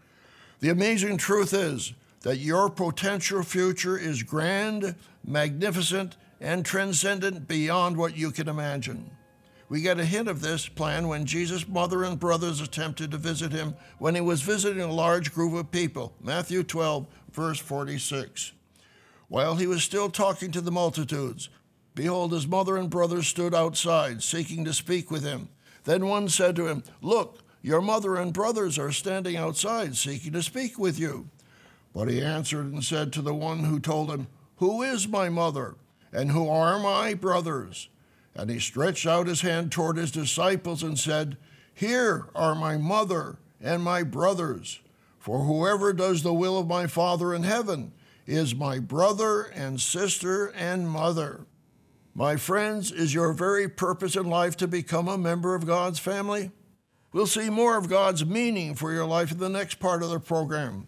The 0.59 0.67
amazing 0.67 1.15
truth 1.15 1.53
is 1.53 1.93
that 2.23 2.39
your 2.39 2.69
potential 2.69 3.41
future 3.41 3.97
is 3.97 4.23
grand, 4.23 4.93
magnificent, 5.25 6.17
and 6.41 6.65
transcendent 6.65 7.47
beyond 7.47 7.95
what 7.95 8.17
you 8.17 8.29
can 8.29 8.49
imagine. 8.49 9.09
We 9.69 9.79
get 9.79 10.01
a 10.01 10.05
hint 10.05 10.27
of 10.27 10.41
this 10.41 10.67
plan 10.67 11.07
when 11.07 11.25
Jesus' 11.25 11.65
mother 11.65 12.03
and 12.03 12.19
brothers 12.19 12.59
attempted 12.59 13.11
to 13.11 13.17
visit 13.17 13.53
him 13.53 13.75
when 13.99 14.15
he 14.15 14.21
was 14.21 14.41
visiting 14.41 14.81
a 14.81 14.91
large 14.91 15.33
group 15.33 15.53
of 15.53 15.71
people. 15.71 16.13
Matthew 16.21 16.61
12, 16.61 17.07
verse 17.31 17.59
46. 17.59 18.51
While 19.29 19.55
he 19.55 19.65
was 19.65 19.81
still 19.81 20.09
talking 20.09 20.51
to 20.51 20.59
the 20.59 20.71
multitudes, 20.71 21.47
Behold, 21.95 22.33
his 22.33 22.45
mother 22.45 22.75
and 22.75 22.89
brothers 22.89 23.27
stood 23.27 23.55
outside, 23.55 24.21
seeking 24.21 24.65
to 24.65 24.73
speak 24.73 25.09
with 25.09 25.23
him. 25.23 25.47
Then 25.85 26.07
one 26.07 26.27
said 26.27 26.55
to 26.57 26.67
him, 26.67 26.83
Look, 27.01 27.39
your 27.61 27.81
mother 27.81 28.17
and 28.17 28.33
brothers 28.33 28.77
are 28.77 28.91
standing 28.91 29.37
outside, 29.37 29.95
seeking 29.95 30.33
to 30.33 30.43
speak 30.43 30.77
with 30.77 30.99
you. 30.99 31.29
But 31.93 32.09
he 32.09 32.21
answered 32.21 32.71
and 32.71 32.83
said 32.83 33.13
to 33.13 33.21
the 33.21 33.33
one 33.33 33.63
who 33.63 33.79
told 33.79 34.11
him, 34.11 34.27
Who 34.57 34.81
is 34.83 35.07
my 35.07 35.29
mother, 35.29 35.75
and 36.11 36.31
who 36.31 36.49
are 36.49 36.77
my 36.77 37.13
brothers? 37.13 37.87
And 38.35 38.49
he 38.49 38.59
stretched 38.59 39.07
out 39.07 39.27
his 39.27 39.41
hand 39.41 39.71
toward 39.71 39.95
his 39.95 40.11
disciples 40.11 40.83
and 40.83 40.99
said, 40.99 41.37
Here 41.73 42.27
are 42.35 42.53
my 42.53 42.75
mother 42.75 43.37
and 43.61 43.81
my 43.81 44.03
brothers. 44.03 44.81
For 45.17 45.39
whoever 45.45 45.93
does 45.93 46.21
the 46.21 46.33
will 46.33 46.59
of 46.59 46.67
my 46.67 46.87
Father 46.87 47.33
in 47.33 47.43
heaven 47.43 47.93
is 48.27 48.53
my 48.53 48.79
brother 48.79 49.43
and 49.43 49.79
sister 49.79 50.47
and 50.47 50.89
mother. 50.89 51.45
My 52.17 52.37
friends, 52.37 52.93
is 52.93 53.13
your 53.13 53.33
very 53.33 53.67
purpose 53.67 54.15
in 54.15 54.29
life 54.29 54.55
to 54.57 54.69
become 54.69 55.09
a 55.09 55.17
member 55.17 55.53
of 55.53 55.65
God's 55.65 55.99
family? 55.99 56.49
We'll 57.11 57.27
see 57.27 57.49
more 57.49 57.75
of 57.75 57.89
God's 57.89 58.25
meaning 58.25 58.73
for 58.73 58.93
your 58.93 59.03
life 59.03 59.33
in 59.33 59.37
the 59.37 59.49
next 59.49 59.81
part 59.81 60.01
of 60.01 60.09
the 60.09 60.21
program. 60.21 60.87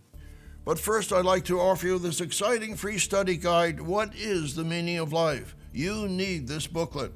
But 0.64 0.80
first, 0.80 1.12
I'd 1.12 1.26
like 1.26 1.44
to 1.46 1.60
offer 1.60 1.86
you 1.86 2.00
this 2.00 2.22
exciting 2.22 2.78
free 2.78 2.98
study 2.98 3.36
guide 3.36 3.82
What 3.82 4.16
is 4.16 4.56
the 4.56 4.64
Meaning 4.64 5.00
of 5.00 5.12
Life? 5.12 5.54
You 5.74 6.08
need 6.08 6.48
this 6.48 6.66
booklet. 6.66 7.12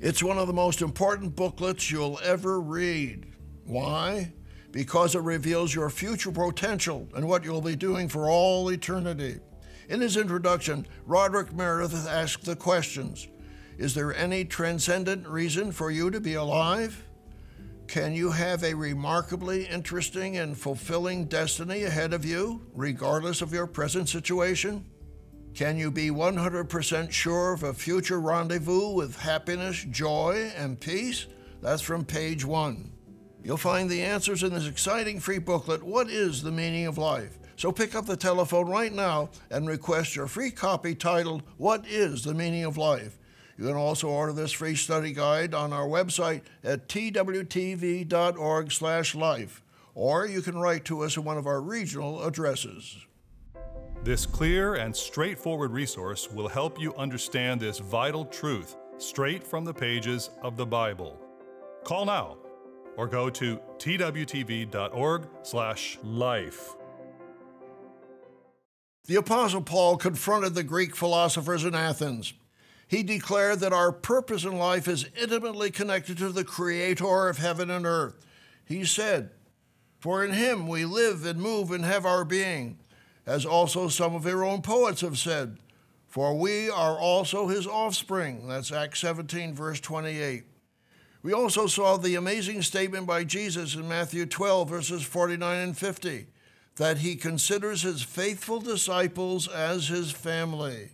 It's 0.00 0.22
one 0.22 0.36
of 0.36 0.48
the 0.48 0.52
most 0.52 0.82
important 0.82 1.34
booklets 1.34 1.90
you'll 1.90 2.20
ever 2.22 2.60
read. 2.60 3.24
Why? 3.64 4.34
Because 4.70 5.14
it 5.14 5.22
reveals 5.22 5.74
your 5.74 5.88
future 5.88 6.30
potential 6.30 7.08
and 7.16 7.26
what 7.26 7.42
you'll 7.42 7.62
be 7.62 7.74
doing 7.74 8.10
for 8.10 8.28
all 8.28 8.70
eternity. 8.70 9.40
In 9.88 10.02
his 10.02 10.18
introduction, 10.18 10.86
Roderick 11.06 11.54
Meredith 11.54 12.06
asked 12.06 12.44
the 12.44 12.56
questions 12.56 13.28
Is 13.78 13.94
there 13.94 14.14
any 14.14 14.44
transcendent 14.44 15.26
reason 15.28 15.70
for 15.70 15.90
you 15.90 16.10
to 16.10 16.20
be 16.20 16.34
alive? 16.34 17.04
Can 17.88 18.14
you 18.14 18.30
have 18.30 18.64
a 18.64 18.74
remarkably 18.74 19.66
interesting 19.66 20.38
and 20.38 20.56
fulfilling 20.56 21.26
destiny 21.26 21.84
ahead 21.84 22.14
of 22.14 22.24
you, 22.24 22.62
regardless 22.74 23.42
of 23.42 23.52
your 23.52 23.66
present 23.66 24.08
situation? 24.08 24.84
Can 25.54 25.76
you 25.78 25.90
be 25.90 26.10
100% 26.10 27.10
sure 27.10 27.52
of 27.52 27.62
a 27.62 27.74
future 27.74 28.20
rendezvous 28.20 28.90
with 28.90 29.16
happiness, 29.16 29.84
joy, 29.90 30.50
and 30.56 30.80
peace? 30.80 31.26
That's 31.62 31.82
from 31.82 32.04
page 32.04 32.44
one. 32.44 32.92
You'll 33.44 33.56
find 33.56 33.88
the 33.88 34.02
answers 34.02 34.42
in 34.42 34.54
this 34.54 34.66
exciting 34.66 35.20
free 35.20 35.38
booklet, 35.38 35.82
What 35.82 36.10
is 36.10 36.42
the 36.42 36.50
Meaning 36.50 36.86
of 36.86 36.98
Life? 36.98 37.38
So 37.56 37.72
pick 37.72 37.94
up 37.94 38.06
the 38.06 38.16
telephone 38.16 38.68
right 38.68 38.92
now 38.92 39.30
and 39.50 39.68
request 39.68 40.16
your 40.16 40.26
free 40.26 40.50
copy 40.50 40.94
titled, 40.94 41.42
What 41.56 41.86
is 41.86 42.24
the 42.24 42.34
Meaning 42.34 42.64
of 42.64 42.76
Life? 42.76 43.18
You 43.58 43.66
can 43.66 43.76
also 43.76 44.08
order 44.08 44.32
this 44.32 44.52
free 44.52 44.74
study 44.74 45.12
guide 45.12 45.52
on 45.54 45.72
our 45.72 45.86
website 45.86 46.42
at 46.62 46.88
twtv.org/life, 46.88 49.62
or 49.94 50.26
you 50.26 50.42
can 50.42 50.58
write 50.58 50.84
to 50.84 51.02
us 51.02 51.16
at 51.16 51.24
one 51.24 51.38
of 51.38 51.46
our 51.46 51.62
regional 51.62 52.22
addresses. 52.22 52.98
This 54.04 54.26
clear 54.26 54.74
and 54.74 54.94
straightforward 54.94 55.72
resource 55.72 56.30
will 56.30 56.48
help 56.48 56.78
you 56.78 56.94
understand 56.96 57.60
this 57.60 57.78
vital 57.78 58.26
truth 58.26 58.76
straight 58.98 59.46
from 59.46 59.64
the 59.64 59.74
pages 59.74 60.30
of 60.42 60.56
the 60.56 60.66
Bible. 60.66 61.18
Call 61.82 62.04
now 62.04 62.36
or 62.96 63.06
go 63.06 63.30
to 63.30 63.58
twtv.org/life. 63.78 66.76
The 69.06 69.16
apostle 69.16 69.62
Paul 69.62 69.96
confronted 69.96 70.54
the 70.54 70.62
Greek 70.62 70.94
philosophers 70.96 71.64
in 71.64 71.74
Athens 71.74 72.34
he 72.88 73.02
declared 73.02 73.60
that 73.60 73.72
our 73.72 73.90
purpose 73.90 74.44
in 74.44 74.58
life 74.58 74.86
is 74.86 75.08
intimately 75.20 75.70
connected 75.70 76.18
to 76.18 76.28
the 76.28 76.44
Creator 76.44 77.28
of 77.28 77.38
heaven 77.38 77.68
and 77.68 77.84
earth. 77.84 78.24
He 78.64 78.84
said, 78.84 79.30
For 79.98 80.24
in 80.24 80.32
Him 80.32 80.68
we 80.68 80.84
live 80.84 81.26
and 81.26 81.40
move 81.40 81.72
and 81.72 81.84
have 81.84 82.06
our 82.06 82.24
being, 82.24 82.78
as 83.26 83.44
also 83.44 83.88
some 83.88 84.14
of 84.14 84.24
your 84.24 84.44
own 84.44 84.62
poets 84.62 85.00
have 85.00 85.18
said, 85.18 85.58
For 86.06 86.38
we 86.38 86.70
are 86.70 86.96
also 86.96 87.48
His 87.48 87.66
offspring. 87.66 88.46
That's 88.46 88.70
Acts 88.70 89.00
17, 89.00 89.52
verse 89.52 89.80
28. 89.80 90.44
We 91.22 91.32
also 91.32 91.66
saw 91.66 91.96
the 91.96 92.14
amazing 92.14 92.62
statement 92.62 93.04
by 93.04 93.24
Jesus 93.24 93.74
in 93.74 93.88
Matthew 93.88 94.26
12, 94.26 94.68
verses 94.68 95.02
49 95.02 95.60
and 95.60 95.76
50, 95.76 96.26
that 96.76 96.98
He 96.98 97.16
considers 97.16 97.82
His 97.82 98.02
faithful 98.02 98.60
disciples 98.60 99.48
as 99.48 99.88
His 99.88 100.12
family 100.12 100.90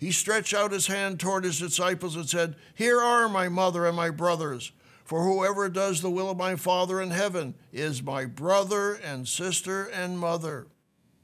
he 0.00 0.10
stretched 0.10 0.54
out 0.54 0.72
his 0.72 0.86
hand 0.86 1.20
toward 1.20 1.44
his 1.44 1.58
disciples 1.58 2.16
and 2.16 2.26
said, 2.26 2.56
Here 2.74 2.98
are 2.98 3.28
my 3.28 3.50
mother 3.50 3.84
and 3.84 3.94
my 3.94 4.08
brothers. 4.08 4.72
For 5.04 5.22
whoever 5.22 5.68
does 5.68 6.00
the 6.00 6.10
will 6.10 6.30
of 6.30 6.38
my 6.38 6.56
Father 6.56 7.02
in 7.02 7.10
heaven 7.10 7.54
is 7.70 8.02
my 8.02 8.24
brother 8.24 8.94
and 8.94 9.28
sister 9.28 9.84
and 9.84 10.18
mother. 10.18 10.68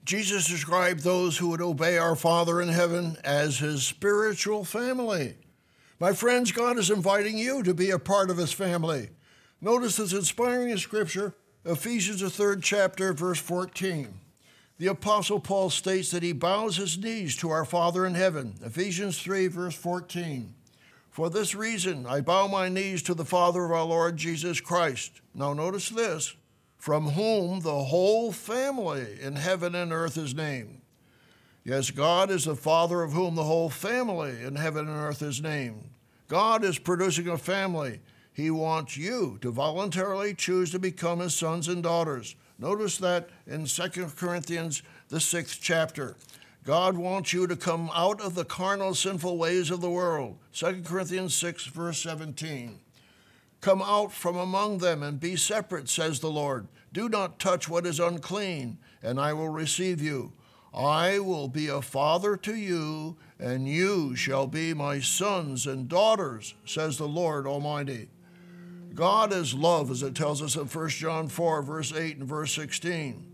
Jesus 0.04 0.47
described 0.47 1.00
those 1.00 1.38
who 1.38 1.49
would 1.49 1.62
obey 1.62 1.97
our 1.97 2.14
Father 2.14 2.61
in 2.61 2.68
heaven 2.68 3.16
as 3.25 3.59
his 3.59 3.83
spiritual 3.83 4.62
family. 4.62 5.37
My 5.99 6.12
friends, 6.12 6.52
God 6.52 6.78
is 6.78 6.91
inviting 6.91 7.39
you 7.39 7.62
to 7.62 7.73
be 7.73 7.91
a 7.91 7.99
part 7.99 8.28
of 8.28 8.36
his 8.36 8.52
family. 8.52 9.08
Notice 9.58 9.97
this 9.97 10.12
inspiring 10.12 10.76
scripture, 10.76 11.34
Ephesians, 11.65 12.21
the 12.21 12.28
third 12.28 12.62
chapter, 12.62 13.15
verse 13.15 13.39
14 13.39 14.21
the 14.78 14.89
Apostle 14.89 15.41
Paul 15.41 15.71
states 15.71 16.10
that 16.10 16.23
he 16.23 16.32
bows 16.32 16.76
his 16.76 16.99
knees 16.99 17.36
to 17.36 17.50
our 17.50 17.65
Father 17.65 18.04
in 18.04 18.15
heaven. 18.15 18.54
Ephesians 18.62 19.19
3, 19.19 19.47
verse 19.49 19.75
14. 19.75 20.54
For 21.10 21.30
this 21.30 21.54
reason, 21.54 22.04
I 22.06 22.21
bow 22.21 22.47
my 22.47 22.69
knees 22.69 23.02
to 23.04 23.15
the 23.15 23.25
Father 23.25 23.65
of 23.65 23.73
our 23.73 23.84
Lord 23.84 24.19
Jesus 24.19 24.60
Christ. 24.60 25.23
Now, 25.34 25.54
notice 25.54 25.89
this 25.89 26.34
from 26.76 27.10
whom 27.10 27.60
the 27.60 27.84
whole 27.84 28.32
family 28.32 29.19
in 29.23 29.36
heaven 29.36 29.75
and 29.75 29.93
earth 29.93 30.19
is 30.19 30.34
named. 30.34 30.82
Yes, 31.65 31.91
God 31.91 32.30
is 32.30 32.45
the 32.45 32.54
Father 32.54 33.02
of 33.02 33.12
whom 33.12 33.34
the 33.34 33.45
whole 33.45 33.71
family 33.71 34.43
in 34.43 34.56
heaven 34.56 34.86
and 34.86 34.97
earth 34.97 35.23
is 35.23 35.41
named. 35.41 35.89
God 36.28 36.62
is 36.62 36.78
producing 36.78 37.28
a 37.28 37.39
family. 37.39 38.00
He 38.32 38.50
wants 38.50 38.97
you 38.97 39.39
to 39.41 39.50
voluntarily 39.50 40.34
choose 40.34 40.71
to 40.73 40.78
become 40.78 41.21
his 41.21 41.34
sons 41.34 41.67
and 41.67 41.82
daughters. 41.82 42.36
Notice 42.58 42.97
that 42.99 43.28
in 43.47 43.66
2 43.66 43.88
Corinthians, 44.16 44.82
the 45.08 45.21
sixth 45.21 45.58
chapter. 45.60 46.16
God 46.64 46.97
wants 46.97 47.32
you 47.32 47.47
to 47.47 47.54
come 47.54 47.90
out 47.95 48.21
of 48.21 48.34
the 48.34 48.45
carnal, 48.45 48.95
sinful 48.95 49.38
ways 49.38 49.71
of 49.71 49.80
the 49.80 49.90
world. 49.90 50.38
2 50.52 50.82
Corinthians 50.84 51.34
6, 51.34 51.66
verse 51.66 52.02
17. 52.02 52.80
Come 53.60 53.82
out 53.82 54.12
from 54.12 54.36
among 54.36 54.78
them 54.78 55.02
and 55.02 55.21
be 55.21 55.36
separate, 55.36 55.88
says 55.88 56.21
the 56.21 56.30
Lord. 56.30 56.66
Do 56.92 57.08
not 57.08 57.38
touch 57.38 57.69
what 57.69 57.86
is 57.86 58.00
unclean, 58.00 58.78
and 59.02 59.21
I 59.21 59.32
will 59.32 59.49
receive 59.49 60.00
you. 60.00 60.32
I 60.75 61.21
will 61.21 61.49
be 61.49 61.69
a 61.69 61.80
father 61.80 62.36
to 62.38 62.54
you, 62.54 63.16
and 63.38 63.69
you 63.69 64.16
shall 64.16 64.47
be 64.47 64.75
my 64.75 65.00
sons 65.00 65.66
and 65.66 65.88
daughters, 65.88 66.54
says 66.64 66.99
the 66.99 67.08
Lord 67.08 67.47
Almighty. 67.47 68.08
God 68.97 69.30
is 69.30 69.52
love, 69.52 69.91
as 69.91 70.02
it 70.02 70.15
tells 70.15 70.41
us 70.41 70.56
in 70.56 70.65
1 70.65 70.89
John 70.89 71.28
4, 71.28 71.63
verse 71.63 71.93
8 71.93 72.17
and 72.17 72.26
verse 72.26 72.54
16. 72.54 73.26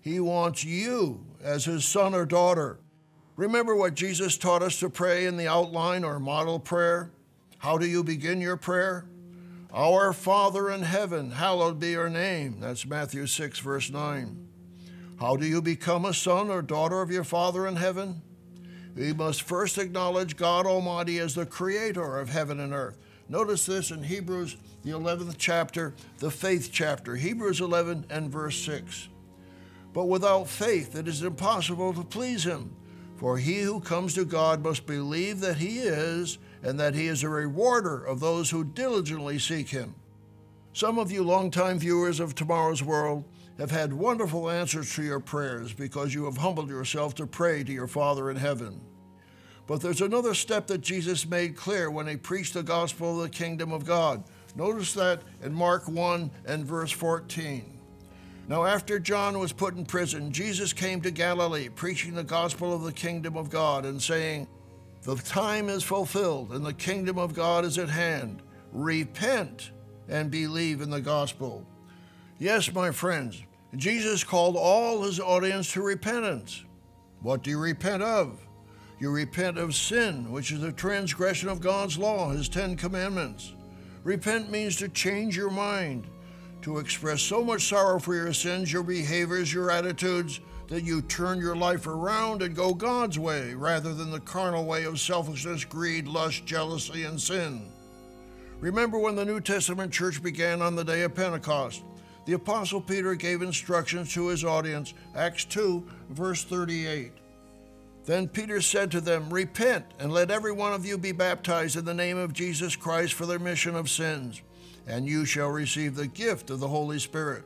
He 0.00 0.18
wants 0.18 0.64
you 0.64 1.24
as 1.42 1.64
his 1.64 1.84
son 1.84 2.12
or 2.12 2.26
daughter. 2.26 2.80
Remember 3.36 3.76
what 3.76 3.94
Jesus 3.94 4.36
taught 4.36 4.62
us 4.62 4.80
to 4.80 4.90
pray 4.90 5.26
in 5.26 5.36
the 5.36 5.46
outline 5.46 6.02
or 6.02 6.18
model 6.18 6.58
prayer? 6.58 7.12
How 7.58 7.78
do 7.78 7.86
you 7.86 8.02
begin 8.02 8.40
your 8.40 8.56
prayer? 8.56 9.06
Our 9.72 10.12
Father 10.12 10.70
in 10.70 10.82
heaven, 10.82 11.30
hallowed 11.30 11.78
be 11.78 11.90
your 11.90 12.10
name. 12.10 12.56
That's 12.60 12.84
Matthew 12.84 13.26
6, 13.26 13.60
verse 13.60 13.90
9. 13.90 14.48
How 15.20 15.36
do 15.36 15.46
you 15.46 15.62
become 15.62 16.04
a 16.04 16.14
son 16.14 16.50
or 16.50 16.62
daughter 16.62 17.00
of 17.00 17.12
your 17.12 17.24
Father 17.24 17.66
in 17.68 17.76
heaven? 17.76 18.22
We 18.96 19.12
must 19.12 19.42
first 19.42 19.78
acknowledge 19.78 20.36
God 20.36 20.66
Almighty 20.66 21.20
as 21.20 21.34
the 21.36 21.46
creator 21.46 22.18
of 22.18 22.30
heaven 22.30 22.58
and 22.58 22.72
earth. 22.72 22.98
Notice 23.28 23.66
this 23.66 23.90
in 23.90 24.02
Hebrews, 24.02 24.56
the 24.86 24.92
11th 24.92 25.34
chapter, 25.36 25.92
the 26.18 26.30
faith 26.30 26.70
chapter, 26.72 27.16
Hebrews 27.16 27.60
11 27.60 28.06
and 28.08 28.30
verse 28.30 28.56
6. 28.62 29.08
But 29.92 30.04
without 30.04 30.46
faith 30.46 30.94
it 30.94 31.08
is 31.08 31.24
impossible 31.24 31.92
to 31.94 32.04
please 32.04 32.44
him. 32.44 32.70
For 33.16 33.36
he 33.36 33.62
who 33.62 33.80
comes 33.80 34.14
to 34.14 34.24
God 34.24 34.62
must 34.62 34.86
believe 34.86 35.40
that 35.40 35.56
he 35.56 35.80
is, 35.80 36.38
and 36.62 36.78
that 36.78 36.94
he 36.94 37.08
is 37.08 37.24
a 37.24 37.28
rewarder 37.28 38.04
of 38.04 38.20
those 38.20 38.50
who 38.50 38.62
diligently 38.62 39.40
seek 39.40 39.70
him. 39.70 39.96
Some 40.72 41.00
of 41.00 41.10
you 41.10 41.24
longtime 41.24 41.80
viewers 41.80 42.20
of 42.20 42.36
Tomorrow's 42.36 42.84
World 42.84 43.24
have 43.58 43.72
had 43.72 43.92
wonderful 43.92 44.48
answers 44.48 44.94
to 44.94 45.02
your 45.02 45.18
prayers 45.18 45.72
because 45.72 46.14
you 46.14 46.26
have 46.26 46.36
humbled 46.36 46.68
yourself 46.68 47.16
to 47.16 47.26
pray 47.26 47.64
to 47.64 47.72
your 47.72 47.88
Father 47.88 48.30
in 48.30 48.36
heaven. 48.36 48.80
But 49.66 49.80
there's 49.80 50.00
another 50.00 50.34
step 50.34 50.68
that 50.68 50.82
Jesus 50.82 51.26
made 51.26 51.56
clear 51.56 51.90
when 51.90 52.06
he 52.06 52.16
preached 52.16 52.54
the 52.54 52.62
gospel 52.62 53.16
of 53.16 53.24
the 53.24 53.36
kingdom 53.36 53.72
of 53.72 53.84
God. 53.84 54.22
Notice 54.56 54.94
that 54.94 55.20
in 55.42 55.52
Mark 55.52 55.86
1 55.86 56.30
and 56.46 56.64
verse 56.64 56.90
14. 56.90 57.64
Now, 58.48 58.64
after 58.64 58.98
John 58.98 59.38
was 59.38 59.52
put 59.52 59.74
in 59.74 59.84
prison, 59.84 60.32
Jesus 60.32 60.72
came 60.72 61.00
to 61.02 61.10
Galilee, 61.10 61.68
preaching 61.68 62.14
the 62.14 62.24
gospel 62.24 62.72
of 62.72 62.82
the 62.82 62.92
kingdom 62.92 63.36
of 63.36 63.50
God 63.50 63.84
and 63.84 64.00
saying, 64.00 64.46
The 65.02 65.16
time 65.16 65.68
is 65.68 65.82
fulfilled 65.82 66.52
and 66.52 66.64
the 66.64 66.72
kingdom 66.72 67.18
of 67.18 67.34
God 67.34 67.64
is 67.64 67.76
at 67.76 67.90
hand. 67.90 68.42
Repent 68.72 69.72
and 70.08 70.30
believe 70.30 70.80
in 70.80 70.90
the 70.90 71.00
gospel. 71.00 71.66
Yes, 72.38 72.72
my 72.72 72.92
friends, 72.92 73.42
Jesus 73.74 74.24
called 74.24 74.56
all 74.56 75.02
his 75.02 75.20
audience 75.20 75.72
to 75.72 75.82
repentance. 75.82 76.64
What 77.20 77.42
do 77.42 77.50
you 77.50 77.58
repent 77.58 78.02
of? 78.02 78.38
You 78.98 79.10
repent 79.10 79.58
of 79.58 79.74
sin, 79.74 80.30
which 80.30 80.52
is 80.52 80.62
a 80.62 80.72
transgression 80.72 81.48
of 81.48 81.60
God's 81.60 81.98
law, 81.98 82.30
His 82.30 82.48
Ten 82.48 82.76
Commandments. 82.76 83.52
Repent 84.06 84.52
means 84.52 84.76
to 84.76 84.88
change 84.88 85.36
your 85.36 85.50
mind, 85.50 86.06
to 86.62 86.78
express 86.78 87.20
so 87.20 87.42
much 87.42 87.66
sorrow 87.66 87.98
for 87.98 88.14
your 88.14 88.32
sins, 88.32 88.72
your 88.72 88.84
behaviors, 88.84 89.52
your 89.52 89.68
attitudes, 89.68 90.38
that 90.68 90.84
you 90.84 91.02
turn 91.02 91.40
your 91.40 91.56
life 91.56 91.88
around 91.88 92.40
and 92.40 92.54
go 92.54 92.72
God's 92.72 93.18
way 93.18 93.52
rather 93.54 93.92
than 93.92 94.12
the 94.12 94.20
carnal 94.20 94.64
way 94.64 94.84
of 94.84 95.00
selfishness, 95.00 95.64
greed, 95.64 96.06
lust, 96.06 96.46
jealousy, 96.46 97.02
and 97.02 97.20
sin. 97.20 97.72
Remember 98.60 98.96
when 98.96 99.16
the 99.16 99.24
New 99.24 99.40
Testament 99.40 99.92
church 99.92 100.22
began 100.22 100.62
on 100.62 100.76
the 100.76 100.84
day 100.84 101.02
of 101.02 101.16
Pentecost? 101.16 101.82
The 102.26 102.34
Apostle 102.34 102.82
Peter 102.82 103.16
gave 103.16 103.42
instructions 103.42 104.14
to 104.14 104.28
his 104.28 104.44
audience, 104.44 104.94
Acts 105.16 105.44
2, 105.46 105.84
verse 106.10 106.44
38. 106.44 107.10
Then 108.06 108.28
Peter 108.28 108.60
said 108.60 108.92
to 108.92 109.00
them, 109.00 109.28
Repent, 109.30 109.84
and 109.98 110.12
let 110.12 110.30
every 110.30 110.52
one 110.52 110.72
of 110.72 110.86
you 110.86 110.96
be 110.96 111.10
baptized 111.10 111.76
in 111.76 111.84
the 111.84 111.92
name 111.92 112.16
of 112.16 112.32
Jesus 112.32 112.76
Christ 112.76 113.14
for 113.14 113.26
the 113.26 113.34
remission 113.34 113.74
of 113.74 113.90
sins, 113.90 114.40
and 114.86 115.08
you 115.08 115.24
shall 115.24 115.48
receive 115.48 115.96
the 115.96 116.06
gift 116.06 116.48
of 116.48 116.60
the 116.60 116.68
Holy 116.68 117.00
Spirit. 117.00 117.42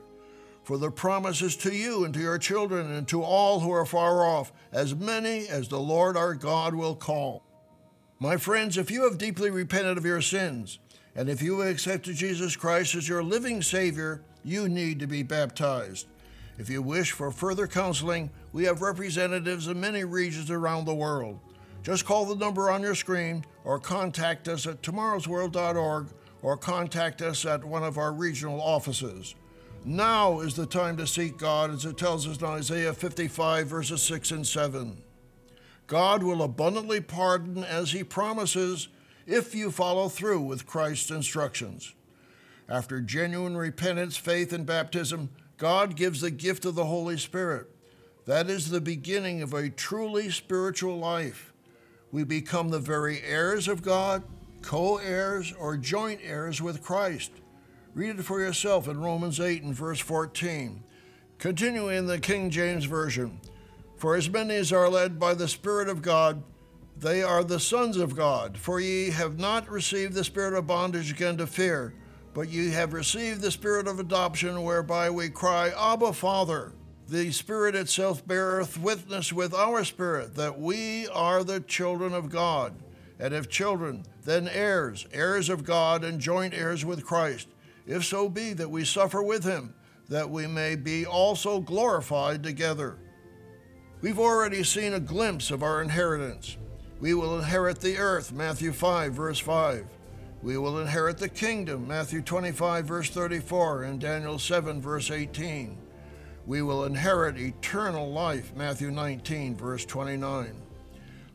For 0.63 0.77
the 0.77 0.91
promise 0.91 1.41
is 1.41 1.57
to 1.57 1.75
you 1.75 2.05
and 2.05 2.13
to 2.13 2.21
your 2.21 2.37
children 2.37 2.93
and 2.93 3.09
to 3.09 3.23
all 3.23 3.61
who 3.61 3.71
are 3.71 3.87
far 3.87 4.23
off, 4.23 4.53
as 4.71 4.95
many 4.95 5.49
as 5.49 5.69
the 5.69 5.81
Lord 5.81 6.15
our 6.15 6.35
God 6.35 6.75
will 6.75 6.95
call. 6.95 7.43
My 8.19 8.37
friends, 8.37 8.77
if 8.77 8.91
you 8.91 9.05
have 9.05 9.17
deeply 9.17 9.51
repented 9.51 9.97
of 9.97 10.05
your 10.05 10.21
sins, 10.21 10.79
and 11.17 11.31
if 11.31 11.41
you 11.41 11.59
have 11.61 11.71
accepted 11.71 12.17
Jesus 12.17 12.55
Christ 12.55 12.95
as 12.95 13.09
your 13.09 13.23
living 13.23 13.63
Savior, 13.63 14.21
you 14.45 14.69
need 14.69 15.01
to 15.01 15.07
be 15.07 15.23
baptized. 15.23 16.07
If 16.61 16.69
you 16.69 16.83
wish 16.83 17.13
for 17.13 17.31
further 17.31 17.67
counseling, 17.67 18.29
we 18.53 18.65
have 18.65 18.83
representatives 18.83 19.67
in 19.67 19.81
many 19.81 20.05
regions 20.05 20.51
around 20.51 20.85
the 20.85 20.95
world. 20.95 21.41
Just 21.83 22.05
call 22.05 22.27
the 22.27 22.37
number 22.37 22.71
on 22.71 22.83
your 22.83 22.95
screen 22.95 23.47
or 23.65 23.79
contact 23.79 24.47
us 24.47 24.67
at 24.67 24.83
tomorrowsworld.org 24.83 26.09
or 26.43 26.57
contact 26.59 27.23
us 27.23 27.47
at 27.47 27.65
one 27.65 27.83
of 27.83 27.97
our 27.97 28.13
regional 28.13 28.61
offices. 28.61 29.35
Now 29.87 30.41
is 30.41 30.55
the 30.55 30.67
time 30.67 30.99
to 30.99 31.07
seek 31.07 31.39
God, 31.39 31.71
as 31.71 31.87
it 31.87 31.97
tells 31.97 32.29
us 32.29 32.37
in 32.37 32.45
Isaiah 32.45 32.93
55, 32.93 33.67
verses 33.67 34.03
6 34.03 34.31
and 34.31 34.47
7. 34.47 35.03
God 35.87 36.23
will 36.23 36.43
abundantly 36.43 37.01
pardon 37.01 37.65
as 37.65 37.93
He 37.93 38.05
promises 38.05 38.89
if 39.27 39.55
you 39.55 39.71
follow 39.71 40.11
through 40.11 40.43
with 40.43 40.67
Christ's 40.67 41.11
instructions. 41.11 41.95
After 42.69 43.01
genuine 43.01 43.57
repentance, 43.57 44.19
faith, 44.19 44.53
and 44.53 44.67
baptism, 44.67 45.31
God 45.61 45.95
gives 45.95 46.23
the 46.23 46.31
gift 46.31 46.65
of 46.65 46.75
the 46.75 46.87
Holy 46.87 47.19
Spirit. 47.19 47.67
That 48.25 48.49
is 48.49 48.71
the 48.71 48.81
beginning 48.81 49.43
of 49.43 49.53
a 49.53 49.69
truly 49.69 50.31
spiritual 50.31 50.99
life. 50.99 51.53
We 52.11 52.25
become 52.25 52.71
the 52.71 52.79
very 52.79 53.21
heirs 53.21 53.69
of 53.69 53.83
God, 53.83 54.23
co 54.63 54.97
heirs, 54.97 55.53
or 55.53 55.77
joint 55.77 56.21
heirs 56.25 56.63
with 56.63 56.83
Christ. 56.83 57.31
Read 57.95 58.19
it 58.19 58.23
for 58.23 58.41
yourself 58.41 58.89
in 58.89 59.03
Romans 59.03 59.39
8 59.39 59.63
and 59.65 59.75
verse 59.75 60.01
14. 60.01 60.83
Continuing 61.37 61.95
in 61.95 62.07
the 62.07 62.19
King 62.19 62.49
James 62.49 62.87
Version 62.87 63.39
For 63.99 64.17
as 64.17 64.31
many 64.31 64.55
as 64.55 64.73
are 64.73 64.89
led 64.89 65.21
by 65.21 65.35
the 65.35 65.47
Spirit 65.47 65.91
of 65.91 66.01
God, 66.01 66.43
they 66.97 67.23
are 67.23 67.45
the 67.45 67.61
sons 67.61 67.99
of 67.99 68.17
God. 68.17 68.57
For 68.57 68.81
ye 68.81 69.11
have 69.11 69.39
not 69.39 69.69
received 69.69 70.15
the 70.15 70.25
spirit 70.25 70.55
of 70.55 70.67
bondage 70.67 71.11
again 71.11 71.37
to 71.37 71.47
fear 71.47 71.93
but 72.35 72.49
ye 72.49 72.71
have 72.71 72.93
received 72.93 73.41
the 73.41 73.51
Spirit 73.51 73.89
of 73.89 73.99
adoption, 73.99 74.63
whereby 74.63 75.11
we 75.11 75.29
cry, 75.29 75.73
Abba, 75.77 76.13
Father. 76.13 76.73
The 77.09 77.33
Spirit 77.33 77.75
itself 77.75 78.25
beareth 78.27 78.79
witness 78.79 79.33
with 79.33 79.53
our 79.53 79.85
spirit 79.85 80.37
that 80.37 80.61
we 80.61 81.09
are 81.09 81.43
the 81.43 81.61
children 81.61 82.15
of 82.15 82.31
God. 82.31 82.75
And 83.19 83.35
if 83.35 83.49
children, 83.49 84.05
then 84.25 84.49
heirs, 84.49 85.07
heirs 85.13 85.49
of 85.49 85.65
God, 85.65 86.05
and 86.05 86.21
joint 86.21 86.55
heirs 86.55 86.85
with 86.85 87.05
Christ, 87.05 87.49
if 87.87 88.05
so 88.05 88.29
be 88.29 88.53
that 88.53 88.71
we 88.71 88.85
suffer 88.85 89.23
with 89.23 89.43
him, 89.43 89.75
that 90.09 90.31
we 90.31 90.47
may 90.47 90.77
be 90.77 91.05
also 91.05 91.61
glorified 91.61 92.43
together. 92.43 92.97
We've 94.01 94.19
already 94.19 94.63
seen 94.63 94.95
a 94.95 95.01
glimpse 95.01 95.51
of 95.51 95.63
our 95.63 95.83
inheritance. 95.83 96.57
We 97.01 97.15
will 97.15 97.39
inherit 97.39 97.81
the 97.81 97.99
earth, 97.99 98.33
Matthew 98.33 98.73
5, 98.73 99.13
verse 99.13 99.39
5. 99.39 99.85
We 100.43 100.57
will 100.57 100.79
inherit 100.79 101.19
the 101.19 101.29
kingdom, 101.29 101.87
Matthew 101.87 102.23
25, 102.23 102.87
verse 102.87 103.11
34, 103.11 103.83
and 103.83 104.01
Daniel 104.01 104.39
7, 104.39 104.81
verse 104.81 105.11
18. 105.11 105.77
We 106.47 106.63
will 106.63 106.85
inherit 106.85 107.39
eternal 107.39 108.11
life, 108.11 108.57
Matthew 108.57 108.91
19, 108.91 109.57
verse 109.57 109.85
29. 109.85 110.55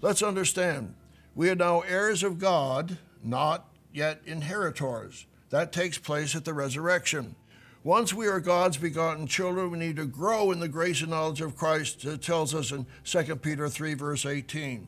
Let's 0.02 0.24
understand, 0.24 0.96
we 1.36 1.52
are 1.52 1.56
now 1.56 1.82
heirs 1.82 2.24
of 2.24 2.40
God, 2.40 2.98
not 3.24 3.68
yet 3.94 4.22
inheritors. 4.26 5.28
That 5.52 5.72
takes 5.72 6.00
place 6.00 6.36
at 6.36 6.44
the 6.44 6.56
resurrection. 6.56 7.36
Once 7.84 8.12
we 8.12 8.26
are 8.26 8.40
God's 8.40 8.78
begotten 8.78 9.28
children, 9.28 9.70
we 9.70 9.78
need 9.78 9.98
to 9.98 10.06
grow 10.06 10.52
in 10.52 10.60
the 10.60 10.68
grace 10.68 11.02
and 11.02 11.12
knowledge 11.12 11.42
of 11.42 11.56
Christ, 11.56 12.04
it 12.06 12.24
tells 12.24 12.56
us 12.56 12.72
in 12.72 12.88
2 13.04 13.36
Peter 13.36 13.70
3, 13.70 13.94
verse 13.94 14.26
18. 14.26 14.88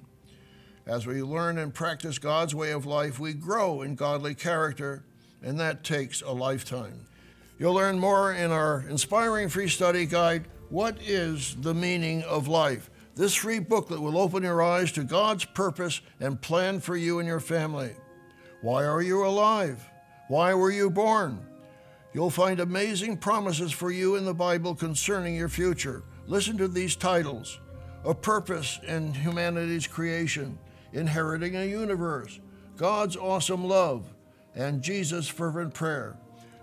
As 0.88 1.06
we 1.06 1.22
learn 1.22 1.58
and 1.58 1.74
practice 1.74 2.18
God's 2.18 2.56
way 2.56 2.72
of 2.72 2.86
life, 2.86 3.20
we 3.20 3.34
grow 3.34 3.82
in 3.82 3.96
godly 3.96 4.34
character, 4.34 5.04
and 5.44 5.60
that 5.60 5.84
takes 5.84 6.22
a 6.22 6.32
lifetime. 6.32 7.06
You'll 7.60 7.74
learn 7.74 8.00
more 8.00 8.32
in 8.32 8.52
our 8.52 8.86
inspiring 8.88 9.50
free 9.50 9.68
study 9.68 10.06
guide, 10.06 10.46
What 10.70 10.98
is 11.02 11.58
the 11.60 11.74
Meaning 11.74 12.24
of 12.24 12.48
Life? 12.48 12.90
This 13.16 13.36
free 13.36 13.60
booklet 13.60 14.00
will 14.00 14.18
open 14.18 14.44
your 14.44 14.62
eyes 14.62 14.94
to 14.94 15.04
God's 15.04 15.44
purpose 15.44 16.00
and 16.22 16.40
plan 16.40 16.80
for 16.80 16.96
you 16.96 17.20
and 17.20 17.28
your 17.28 17.42
family. 17.42 17.92
Why 18.62 18.86
are 18.86 19.02
you 19.02 19.26
alive? 19.26 19.84
Why 20.30 20.54
were 20.54 20.72
you 20.72 20.90
born? 20.90 21.46
You'll 22.14 22.30
find 22.30 22.62
amazing 22.62 23.18
promises 23.18 23.74
for 23.74 23.92
you 23.92 24.16
in 24.16 24.24
the 24.24 24.34
Bible 24.34 24.74
concerning 24.74 25.36
your 25.36 25.50
future. 25.50 26.04
Listen 26.28 26.58
to 26.60 26.70
these 26.70 26.96
titles 26.96 27.60
A 28.06 28.14
Purpose 28.14 28.80
in 28.88 29.14
Humanity's 29.14 29.88
Creation, 29.88 30.58
inheriting 30.94 31.56
a 31.56 31.66
universe, 31.66 32.40
God's 32.76 33.16
awesome 33.16 33.68
love, 33.68 34.14
and 34.56 34.82
Jesus' 34.82 35.28
fervent 35.28 35.74
prayer. 35.74 36.18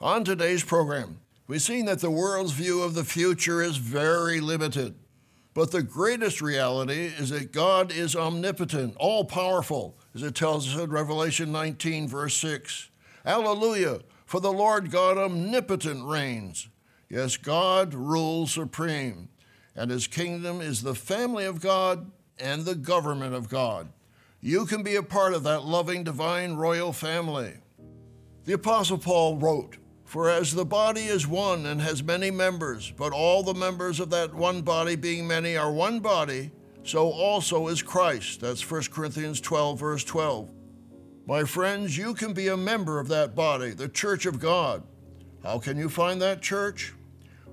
On 0.01 0.23
today's 0.23 0.63
program, 0.63 1.19
we've 1.47 1.61
seen 1.61 1.83
that 1.85 1.99
the 1.99 2.09
world's 2.09 2.53
view 2.53 2.81
of 2.81 2.93
the 2.93 3.03
future 3.03 3.61
is 3.61 3.75
very 3.75 4.39
limited. 4.39 4.95
But 5.53 5.71
the 5.71 5.83
greatest 5.83 6.41
reality 6.41 7.07
is 7.07 7.31
that 7.31 7.51
God 7.51 7.91
is 7.91 8.15
omnipotent, 8.15 8.95
all 8.97 9.25
powerful, 9.25 9.99
as 10.15 10.23
it 10.23 10.35
tells 10.35 10.73
us 10.73 10.81
in 10.81 10.89
Revelation 10.89 11.51
19, 11.51 12.07
verse 12.07 12.37
6. 12.37 12.91
Alleluia, 13.25 13.99
for 14.25 14.39
the 14.39 14.53
Lord 14.53 14.89
God 14.89 15.17
omnipotent 15.17 16.05
reigns. 16.05 16.69
Yes, 17.09 17.35
God 17.35 17.93
rules 17.93 18.53
supreme 18.53 19.27
and 19.79 19.89
his 19.89 20.07
kingdom 20.07 20.59
is 20.59 20.81
the 20.81 20.93
family 20.93 21.45
of 21.45 21.61
God 21.61 22.11
and 22.37 22.65
the 22.65 22.75
government 22.75 23.33
of 23.33 23.47
God. 23.47 23.87
You 24.41 24.65
can 24.65 24.83
be 24.83 24.97
a 24.97 25.03
part 25.03 25.33
of 25.33 25.43
that 25.43 25.63
loving, 25.63 26.03
divine, 26.03 26.55
royal 26.55 26.91
family. 26.91 27.53
The 28.43 28.53
Apostle 28.53 28.97
Paul 28.97 29.37
wrote, 29.37 29.77
For 30.03 30.29
as 30.29 30.53
the 30.53 30.65
body 30.65 31.03
is 31.03 31.25
one 31.25 31.65
and 31.65 31.79
has 31.79 32.03
many 32.03 32.29
members, 32.29 32.91
but 32.91 33.13
all 33.13 33.41
the 33.41 33.53
members 33.53 34.01
of 34.01 34.09
that 34.09 34.33
one 34.33 34.63
body, 34.63 34.97
being 34.97 35.25
many, 35.25 35.55
are 35.55 35.71
one 35.71 36.01
body, 36.01 36.51
so 36.83 37.09
also 37.09 37.69
is 37.69 37.81
Christ. 37.81 38.41
That's 38.41 38.69
1 38.69 38.83
Corinthians 38.91 39.39
12, 39.39 39.79
verse 39.79 40.03
12. 40.03 40.51
My 41.25 41.45
friends, 41.45 41.97
you 41.97 42.13
can 42.13 42.33
be 42.33 42.49
a 42.49 42.57
member 42.57 42.99
of 42.99 43.07
that 43.07 43.33
body, 43.33 43.71
the 43.71 43.87
church 43.87 44.25
of 44.25 44.41
God. 44.41 44.83
How 45.41 45.57
can 45.57 45.77
you 45.77 45.87
find 45.87 46.21
that 46.21 46.41
church? 46.41 46.93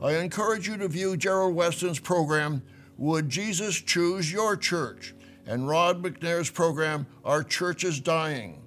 I 0.03 0.17
encourage 0.17 0.69
you 0.69 0.77
to 0.79 0.89
view 0.89 1.17
Gerald 1.17 1.55
Weston's 1.55 1.99
program, 1.99 2.63
Would 2.99 3.29
Jesus 3.29 3.81
Choose 3.81 4.31
Your 4.31 4.57
Church? 4.57 5.15
and 5.47 5.69
Rod 5.69 6.03
McNair's 6.03 6.51
program, 6.51 7.07
Our 7.25 7.43
Church 7.45 7.85
is 7.85 8.01
Dying. 8.01 8.63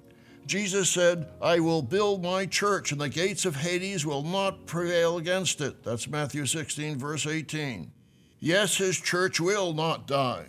Jesus 0.46 0.88
said, 0.88 1.28
I 1.40 1.60
will 1.60 1.82
build 1.82 2.22
my 2.22 2.46
church, 2.46 2.90
and 2.90 3.00
the 3.00 3.08
gates 3.08 3.44
of 3.44 3.54
Hades 3.56 4.04
will 4.06 4.22
not 4.22 4.66
prevail 4.66 5.18
against 5.18 5.60
it. 5.60 5.84
That's 5.84 6.08
Matthew 6.08 6.46
16, 6.46 6.98
verse 6.98 7.26
18. 7.26 7.92
Yes, 8.40 8.76
his 8.78 8.98
church 8.98 9.38
will 9.38 9.74
not 9.74 10.06
die. 10.06 10.46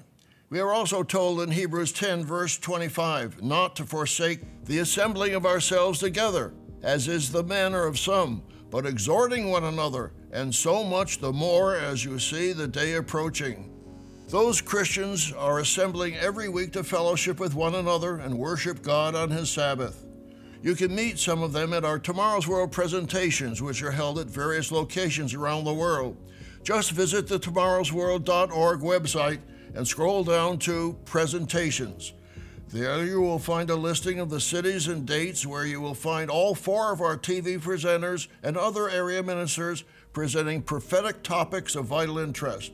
We 0.50 0.60
are 0.60 0.74
also 0.74 1.04
told 1.04 1.42
in 1.42 1.52
Hebrews 1.52 1.92
10, 1.92 2.26
verse 2.26 2.58
25, 2.58 3.44
not 3.44 3.76
to 3.76 3.86
forsake 3.86 4.40
the 4.66 4.80
assembling 4.80 5.36
of 5.36 5.46
ourselves 5.46 6.00
together, 6.00 6.54
as 6.82 7.08
is 7.08 7.32
the 7.32 7.44
manner 7.44 7.86
of 7.86 8.00
some, 8.00 8.42
but 8.72 8.86
exhorting 8.86 9.52
one 9.52 9.66
another, 9.66 10.14
and 10.32 10.56
so 10.56 10.84
much 10.84 11.20
the 11.20 11.34
more 11.34 11.76
as 11.76 12.04
you 12.04 12.18
see 12.18 12.54
the 12.54 12.68
day 12.68 12.96
approaching. 12.96 13.70
Those 14.30 14.62
Christians 14.62 15.34
are 15.34 15.60
assembling 15.60 16.16
every 16.16 16.48
week 16.48 16.72
to 16.74 16.84
fellowship 16.86 17.38
with 17.38 17.54
one 17.54 17.76
another 17.76 18.16
and 18.16 18.40
worship 18.40 18.82
God 18.82 19.14
on 19.14 19.30
His 19.30 19.50
Sabbath. 19.50 20.06
You 20.64 20.74
can 20.74 20.96
meet 20.96 21.20
some 21.20 21.44
of 21.44 21.52
them 21.52 21.74
at 21.74 21.84
our 21.84 22.00
Tomorrow's 22.00 22.48
World 22.48 22.72
presentations, 22.72 23.62
which 23.62 23.84
are 23.84 23.92
held 23.92 24.20
at 24.20 24.28
various 24.28 24.72
locations 24.72 25.34
around 25.34 25.66
the 25.66 25.74
world. 25.74 26.16
Just 26.64 26.92
visit 26.92 27.28
the 27.28 27.40
tomorrowsworld.org 27.40 28.80
website 28.80 29.40
and 29.76 29.86
scroll 29.86 30.24
down 30.24 30.60
to 30.60 30.98
Presentations. 31.04 32.14
There 32.72 33.04
you 33.04 33.20
will 33.20 33.40
find 33.40 33.70
a 33.70 33.76
listing 33.76 34.22
of 34.22 34.30
the 34.30 34.40
cities 34.40 34.88
and 34.88 35.06
dates 35.06 35.46
where 35.46 35.66
you 35.66 35.82
will 35.82 35.94
find 35.94 36.32
all 36.32 36.56
four 36.56 36.94
of 36.94 37.02
our 37.02 37.18
TV 37.18 37.60
presenters 37.60 38.30
and 38.44 38.56
other 38.56 38.90
area 38.90 39.22
ministers 39.22 39.84
presenting 40.14 40.62
prophetic 40.62 41.22
topics 41.22 41.76
of 41.76 41.86
vital 41.86 42.18
interest. 42.18 42.72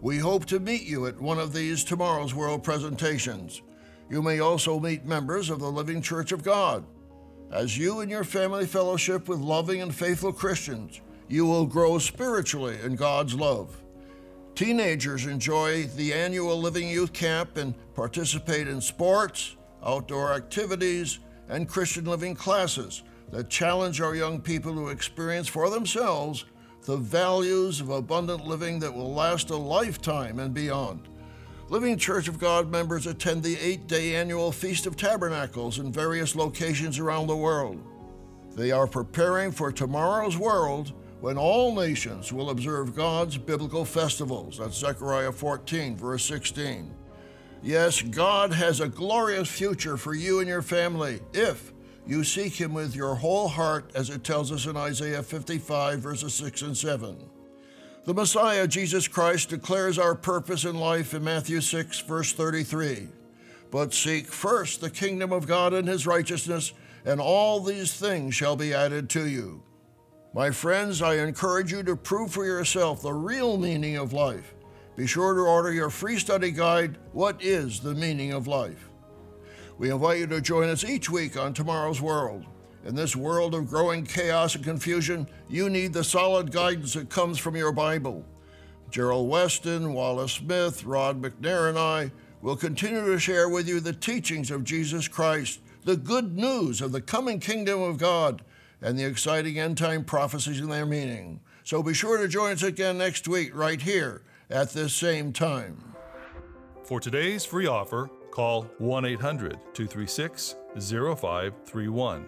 We 0.00 0.18
hope 0.18 0.46
to 0.46 0.60
meet 0.60 0.84
you 0.84 1.06
at 1.06 1.20
one 1.20 1.40
of 1.40 1.52
these 1.52 1.82
Tomorrow's 1.82 2.36
World 2.36 2.62
presentations. 2.62 3.62
You 4.08 4.22
may 4.22 4.38
also 4.38 4.78
meet 4.78 5.04
members 5.04 5.50
of 5.50 5.58
the 5.58 5.70
Living 5.70 6.02
Church 6.02 6.30
of 6.30 6.44
God. 6.44 6.84
As 7.50 7.76
you 7.76 8.00
and 8.00 8.10
your 8.12 8.22
family 8.22 8.64
fellowship 8.64 9.28
with 9.28 9.40
loving 9.40 9.82
and 9.82 9.92
faithful 9.92 10.32
Christians, 10.32 11.00
you 11.26 11.46
will 11.46 11.66
grow 11.66 11.98
spiritually 11.98 12.78
in 12.84 12.94
God's 12.94 13.34
love. 13.34 13.76
Teenagers 14.60 15.24
enjoy 15.24 15.84
the 15.96 16.12
annual 16.12 16.60
Living 16.60 16.86
Youth 16.86 17.14
Camp 17.14 17.56
and 17.56 17.72
participate 17.94 18.68
in 18.68 18.78
sports, 18.82 19.56
outdoor 19.82 20.34
activities, 20.34 21.18
and 21.48 21.66
Christian 21.66 22.04
living 22.04 22.34
classes 22.34 23.02
that 23.30 23.48
challenge 23.48 24.02
our 24.02 24.14
young 24.14 24.38
people 24.38 24.74
to 24.74 24.88
experience 24.88 25.48
for 25.48 25.70
themselves 25.70 26.44
the 26.82 26.98
values 26.98 27.80
of 27.80 27.88
abundant 27.88 28.46
living 28.46 28.78
that 28.80 28.92
will 28.92 29.14
last 29.14 29.48
a 29.48 29.56
lifetime 29.56 30.38
and 30.38 30.52
beyond. 30.52 31.08
Living 31.70 31.96
Church 31.96 32.28
of 32.28 32.38
God 32.38 32.70
members 32.70 33.06
attend 33.06 33.42
the 33.42 33.56
eight 33.62 33.86
day 33.86 34.14
annual 34.14 34.52
Feast 34.52 34.84
of 34.84 34.94
Tabernacles 34.94 35.78
in 35.78 35.90
various 35.90 36.36
locations 36.36 36.98
around 36.98 37.28
the 37.28 37.34
world. 37.34 37.82
They 38.54 38.72
are 38.72 38.86
preparing 38.86 39.52
for 39.52 39.72
tomorrow's 39.72 40.36
world 40.36 40.92
when 41.20 41.36
all 41.36 41.74
nations 41.74 42.32
will 42.32 42.50
observe 42.50 42.96
God's 42.96 43.36
biblical 43.36 43.84
festivals. 43.84 44.58
That's 44.58 44.76
Zechariah 44.76 45.32
14, 45.32 45.96
verse 45.96 46.24
16. 46.24 46.94
Yes, 47.62 48.00
God 48.00 48.52
has 48.52 48.80
a 48.80 48.88
glorious 48.88 49.48
future 49.48 49.98
for 49.98 50.14
you 50.14 50.40
and 50.40 50.48
your 50.48 50.62
family 50.62 51.20
if 51.34 51.72
you 52.06 52.24
seek 52.24 52.54
him 52.58 52.72
with 52.72 52.96
your 52.96 53.14
whole 53.14 53.48
heart, 53.48 53.90
as 53.94 54.08
it 54.08 54.24
tells 54.24 54.50
us 54.50 54.66
in 54.66 54.76
Isaiah 54.76 55.22
55, 55.22 56.00
verses 56.00 56.34
6 56.34 56.62
and 56.62 56.76
7. 56.76 57.16
The 58.04 58.14
Messiah, 58.14 58.66
Jesus 58.66 59.06
Christ, 59.06 59.50
declares 59.50 59.98
our 59.98 60.14
purpose 60.14 60.64
in 60.64 60.76
life 60.76 61.12
in 61.12 61.22
Matthew 61.22 61.60
6, 61.60 62.00
verse 62.00 62.32
33. 62.32 63.08
But 63.70 63.92
seek 63.92 64.26
first 64.26 64.80
the 64.80 64.90
kingdom 64.90 65.32
of 65.32 65.46
God 65.46 65.74
and 65.74 65.86
his 65.86 66.06
righteousness, 66.06 66.72
and 67.04 67.20
all 67.20 67.60
these 67.60 67.92
things 67.94 68.34
shall 68.34 68.56
be 68.56 68.72
added 68.72 69.10
to 69.10 69.28
you. 69.28 69.62
My 70.32 70.52
friends, 70.52 71.02
I 71.02 71.16
encourage 71.16 71.72
you 71.72 71.82
to 71.82 71.96
prove 71.96 72.30
for 72.30 72.44
yourself 72.44 73.02
the 73.02 73.12
real 73.12 73.56
meaning 73.56 73.96
of 73.96 74.12
life. 74.12 74.54
Be 74.94 75.04
sure 75.04 75.34
to 75.34 75.40
order 75.40 75.72
your 75.72 75.90
free 75.90 76.20
study 76.20 76.52
guide, 76.52 76.98
What 77.12 77.42
is 77.42 77.80
the 77.80 77.94
Meaning 77.94 78.32
of 78.32 78.46
Life? 78.46 78.90
We 79.76 79.90
invite 79.90 80.20
you 80.20 80.28
to 80.28 80.40
join 80.40 80.68
us 80.68 80.84
each 80.84 81.10
week 81.10 81.36
on 81.36 81.52
Tomorrow's 81.52 82.00
World. 82.00 82.44
In 82.84 82.94
this 82.94 83.16
world 83.16 83.56
of 83.56 83.68
growing 83.68 84.06
chaos 84.06 84.54
and 84.54 84.62
confusion, 84.62 85.26
you 85.48 85.68
need 85.68 85.92
the 85.92 86.04
solid 86.04 86.52
guidance 86.52 86.94
that 86.94 87.10
comes 87.10 87.40
from 87.40 87.56
your 87.56 87.72
Bible. 87.72 88.24
Gerald 88.92 89.28
Weston, 89.28 89.94
Wallace 89.94 90.34
Smith, 90.34 90.84
Rod 90.84 91.20
McNair, 91.20 91.68
and 91.68 91.78
I 91.78 92.12
will 92.40 92.56
continue 92.56 93.04
to 93.04 93.18
share 93.18 93.48
with 93.48 93.66
you 93.66 93.80
the 93.80 93.92
teachings 93.92 94.52
of 94.52 94.62
Jesus 94.62 95.08
Christ, 95.08 95.58
the 95.84 95.96
good 95.96 96.36
news 96.36 96.80
of 96.80 96.92
the 96.92 97.00
coming 97.00 97.40
kingdom 97.40 97.82
of 97.82 97.98
God, 97.98 98.42
and 98.82 98.98
the 98.98 99.04
exciting 99.04 99.58
end 99.58 99.78
time 99.78 100.04
prophecies 100.04 100.60
and 100.60 100.70
their 100.70 100.86
meaning. 100.86 101.40
So 101.64 101.82
be 101.82 101.94
sure 101.94 102.18
to 102.18 102.28
join 102.28 102.52
us 102.52 102.62
again 102.62 102.98
next 102.98 103.28
week, 103.28 103.54
right 103.54 103.80
here 103.80 104.22
at 104.48 104.70
this 104.70 104.94
same 104.94 105.32
time. 105.32 105.94
For 106.84 107.00
today's 107.00 107.44
free 107.44 107.66
offer, 107.66 108.10
Call 108.30 108.62
1 108.78 109.04
800 109.04 109.58
236 109.74 110.54
0531 110.78 112.26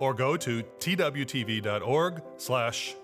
or 0.00 0.14
go 0.14 0.36
to 0.36 0.62
twtv.org 0.62 2.22
slash 2.36 2.94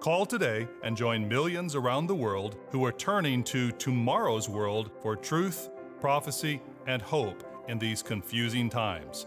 Call 0.00 0.26
today 0.26 0.68
and 0.82 0.94
join 0.94 1.26
millions 1.26 1.74
around 1.74 2.08
the 2.08 2.14
world 2.14 2.56
who 2.68 2.84
are 2.84 2.92
turning 2.92 3.42
to 3.44 3.72
tomorrow's 3.72 4.50
world 4.50 4.90
for 5.00 5.16
truth, 5.16 5.70
prophecy, 5.98 6.60
and 6.86 7.00
hope 7.00 7.42
in 7.68 7.78
these 7.78 8.02
confusing 8.02 8.68
times. 8.68 9.26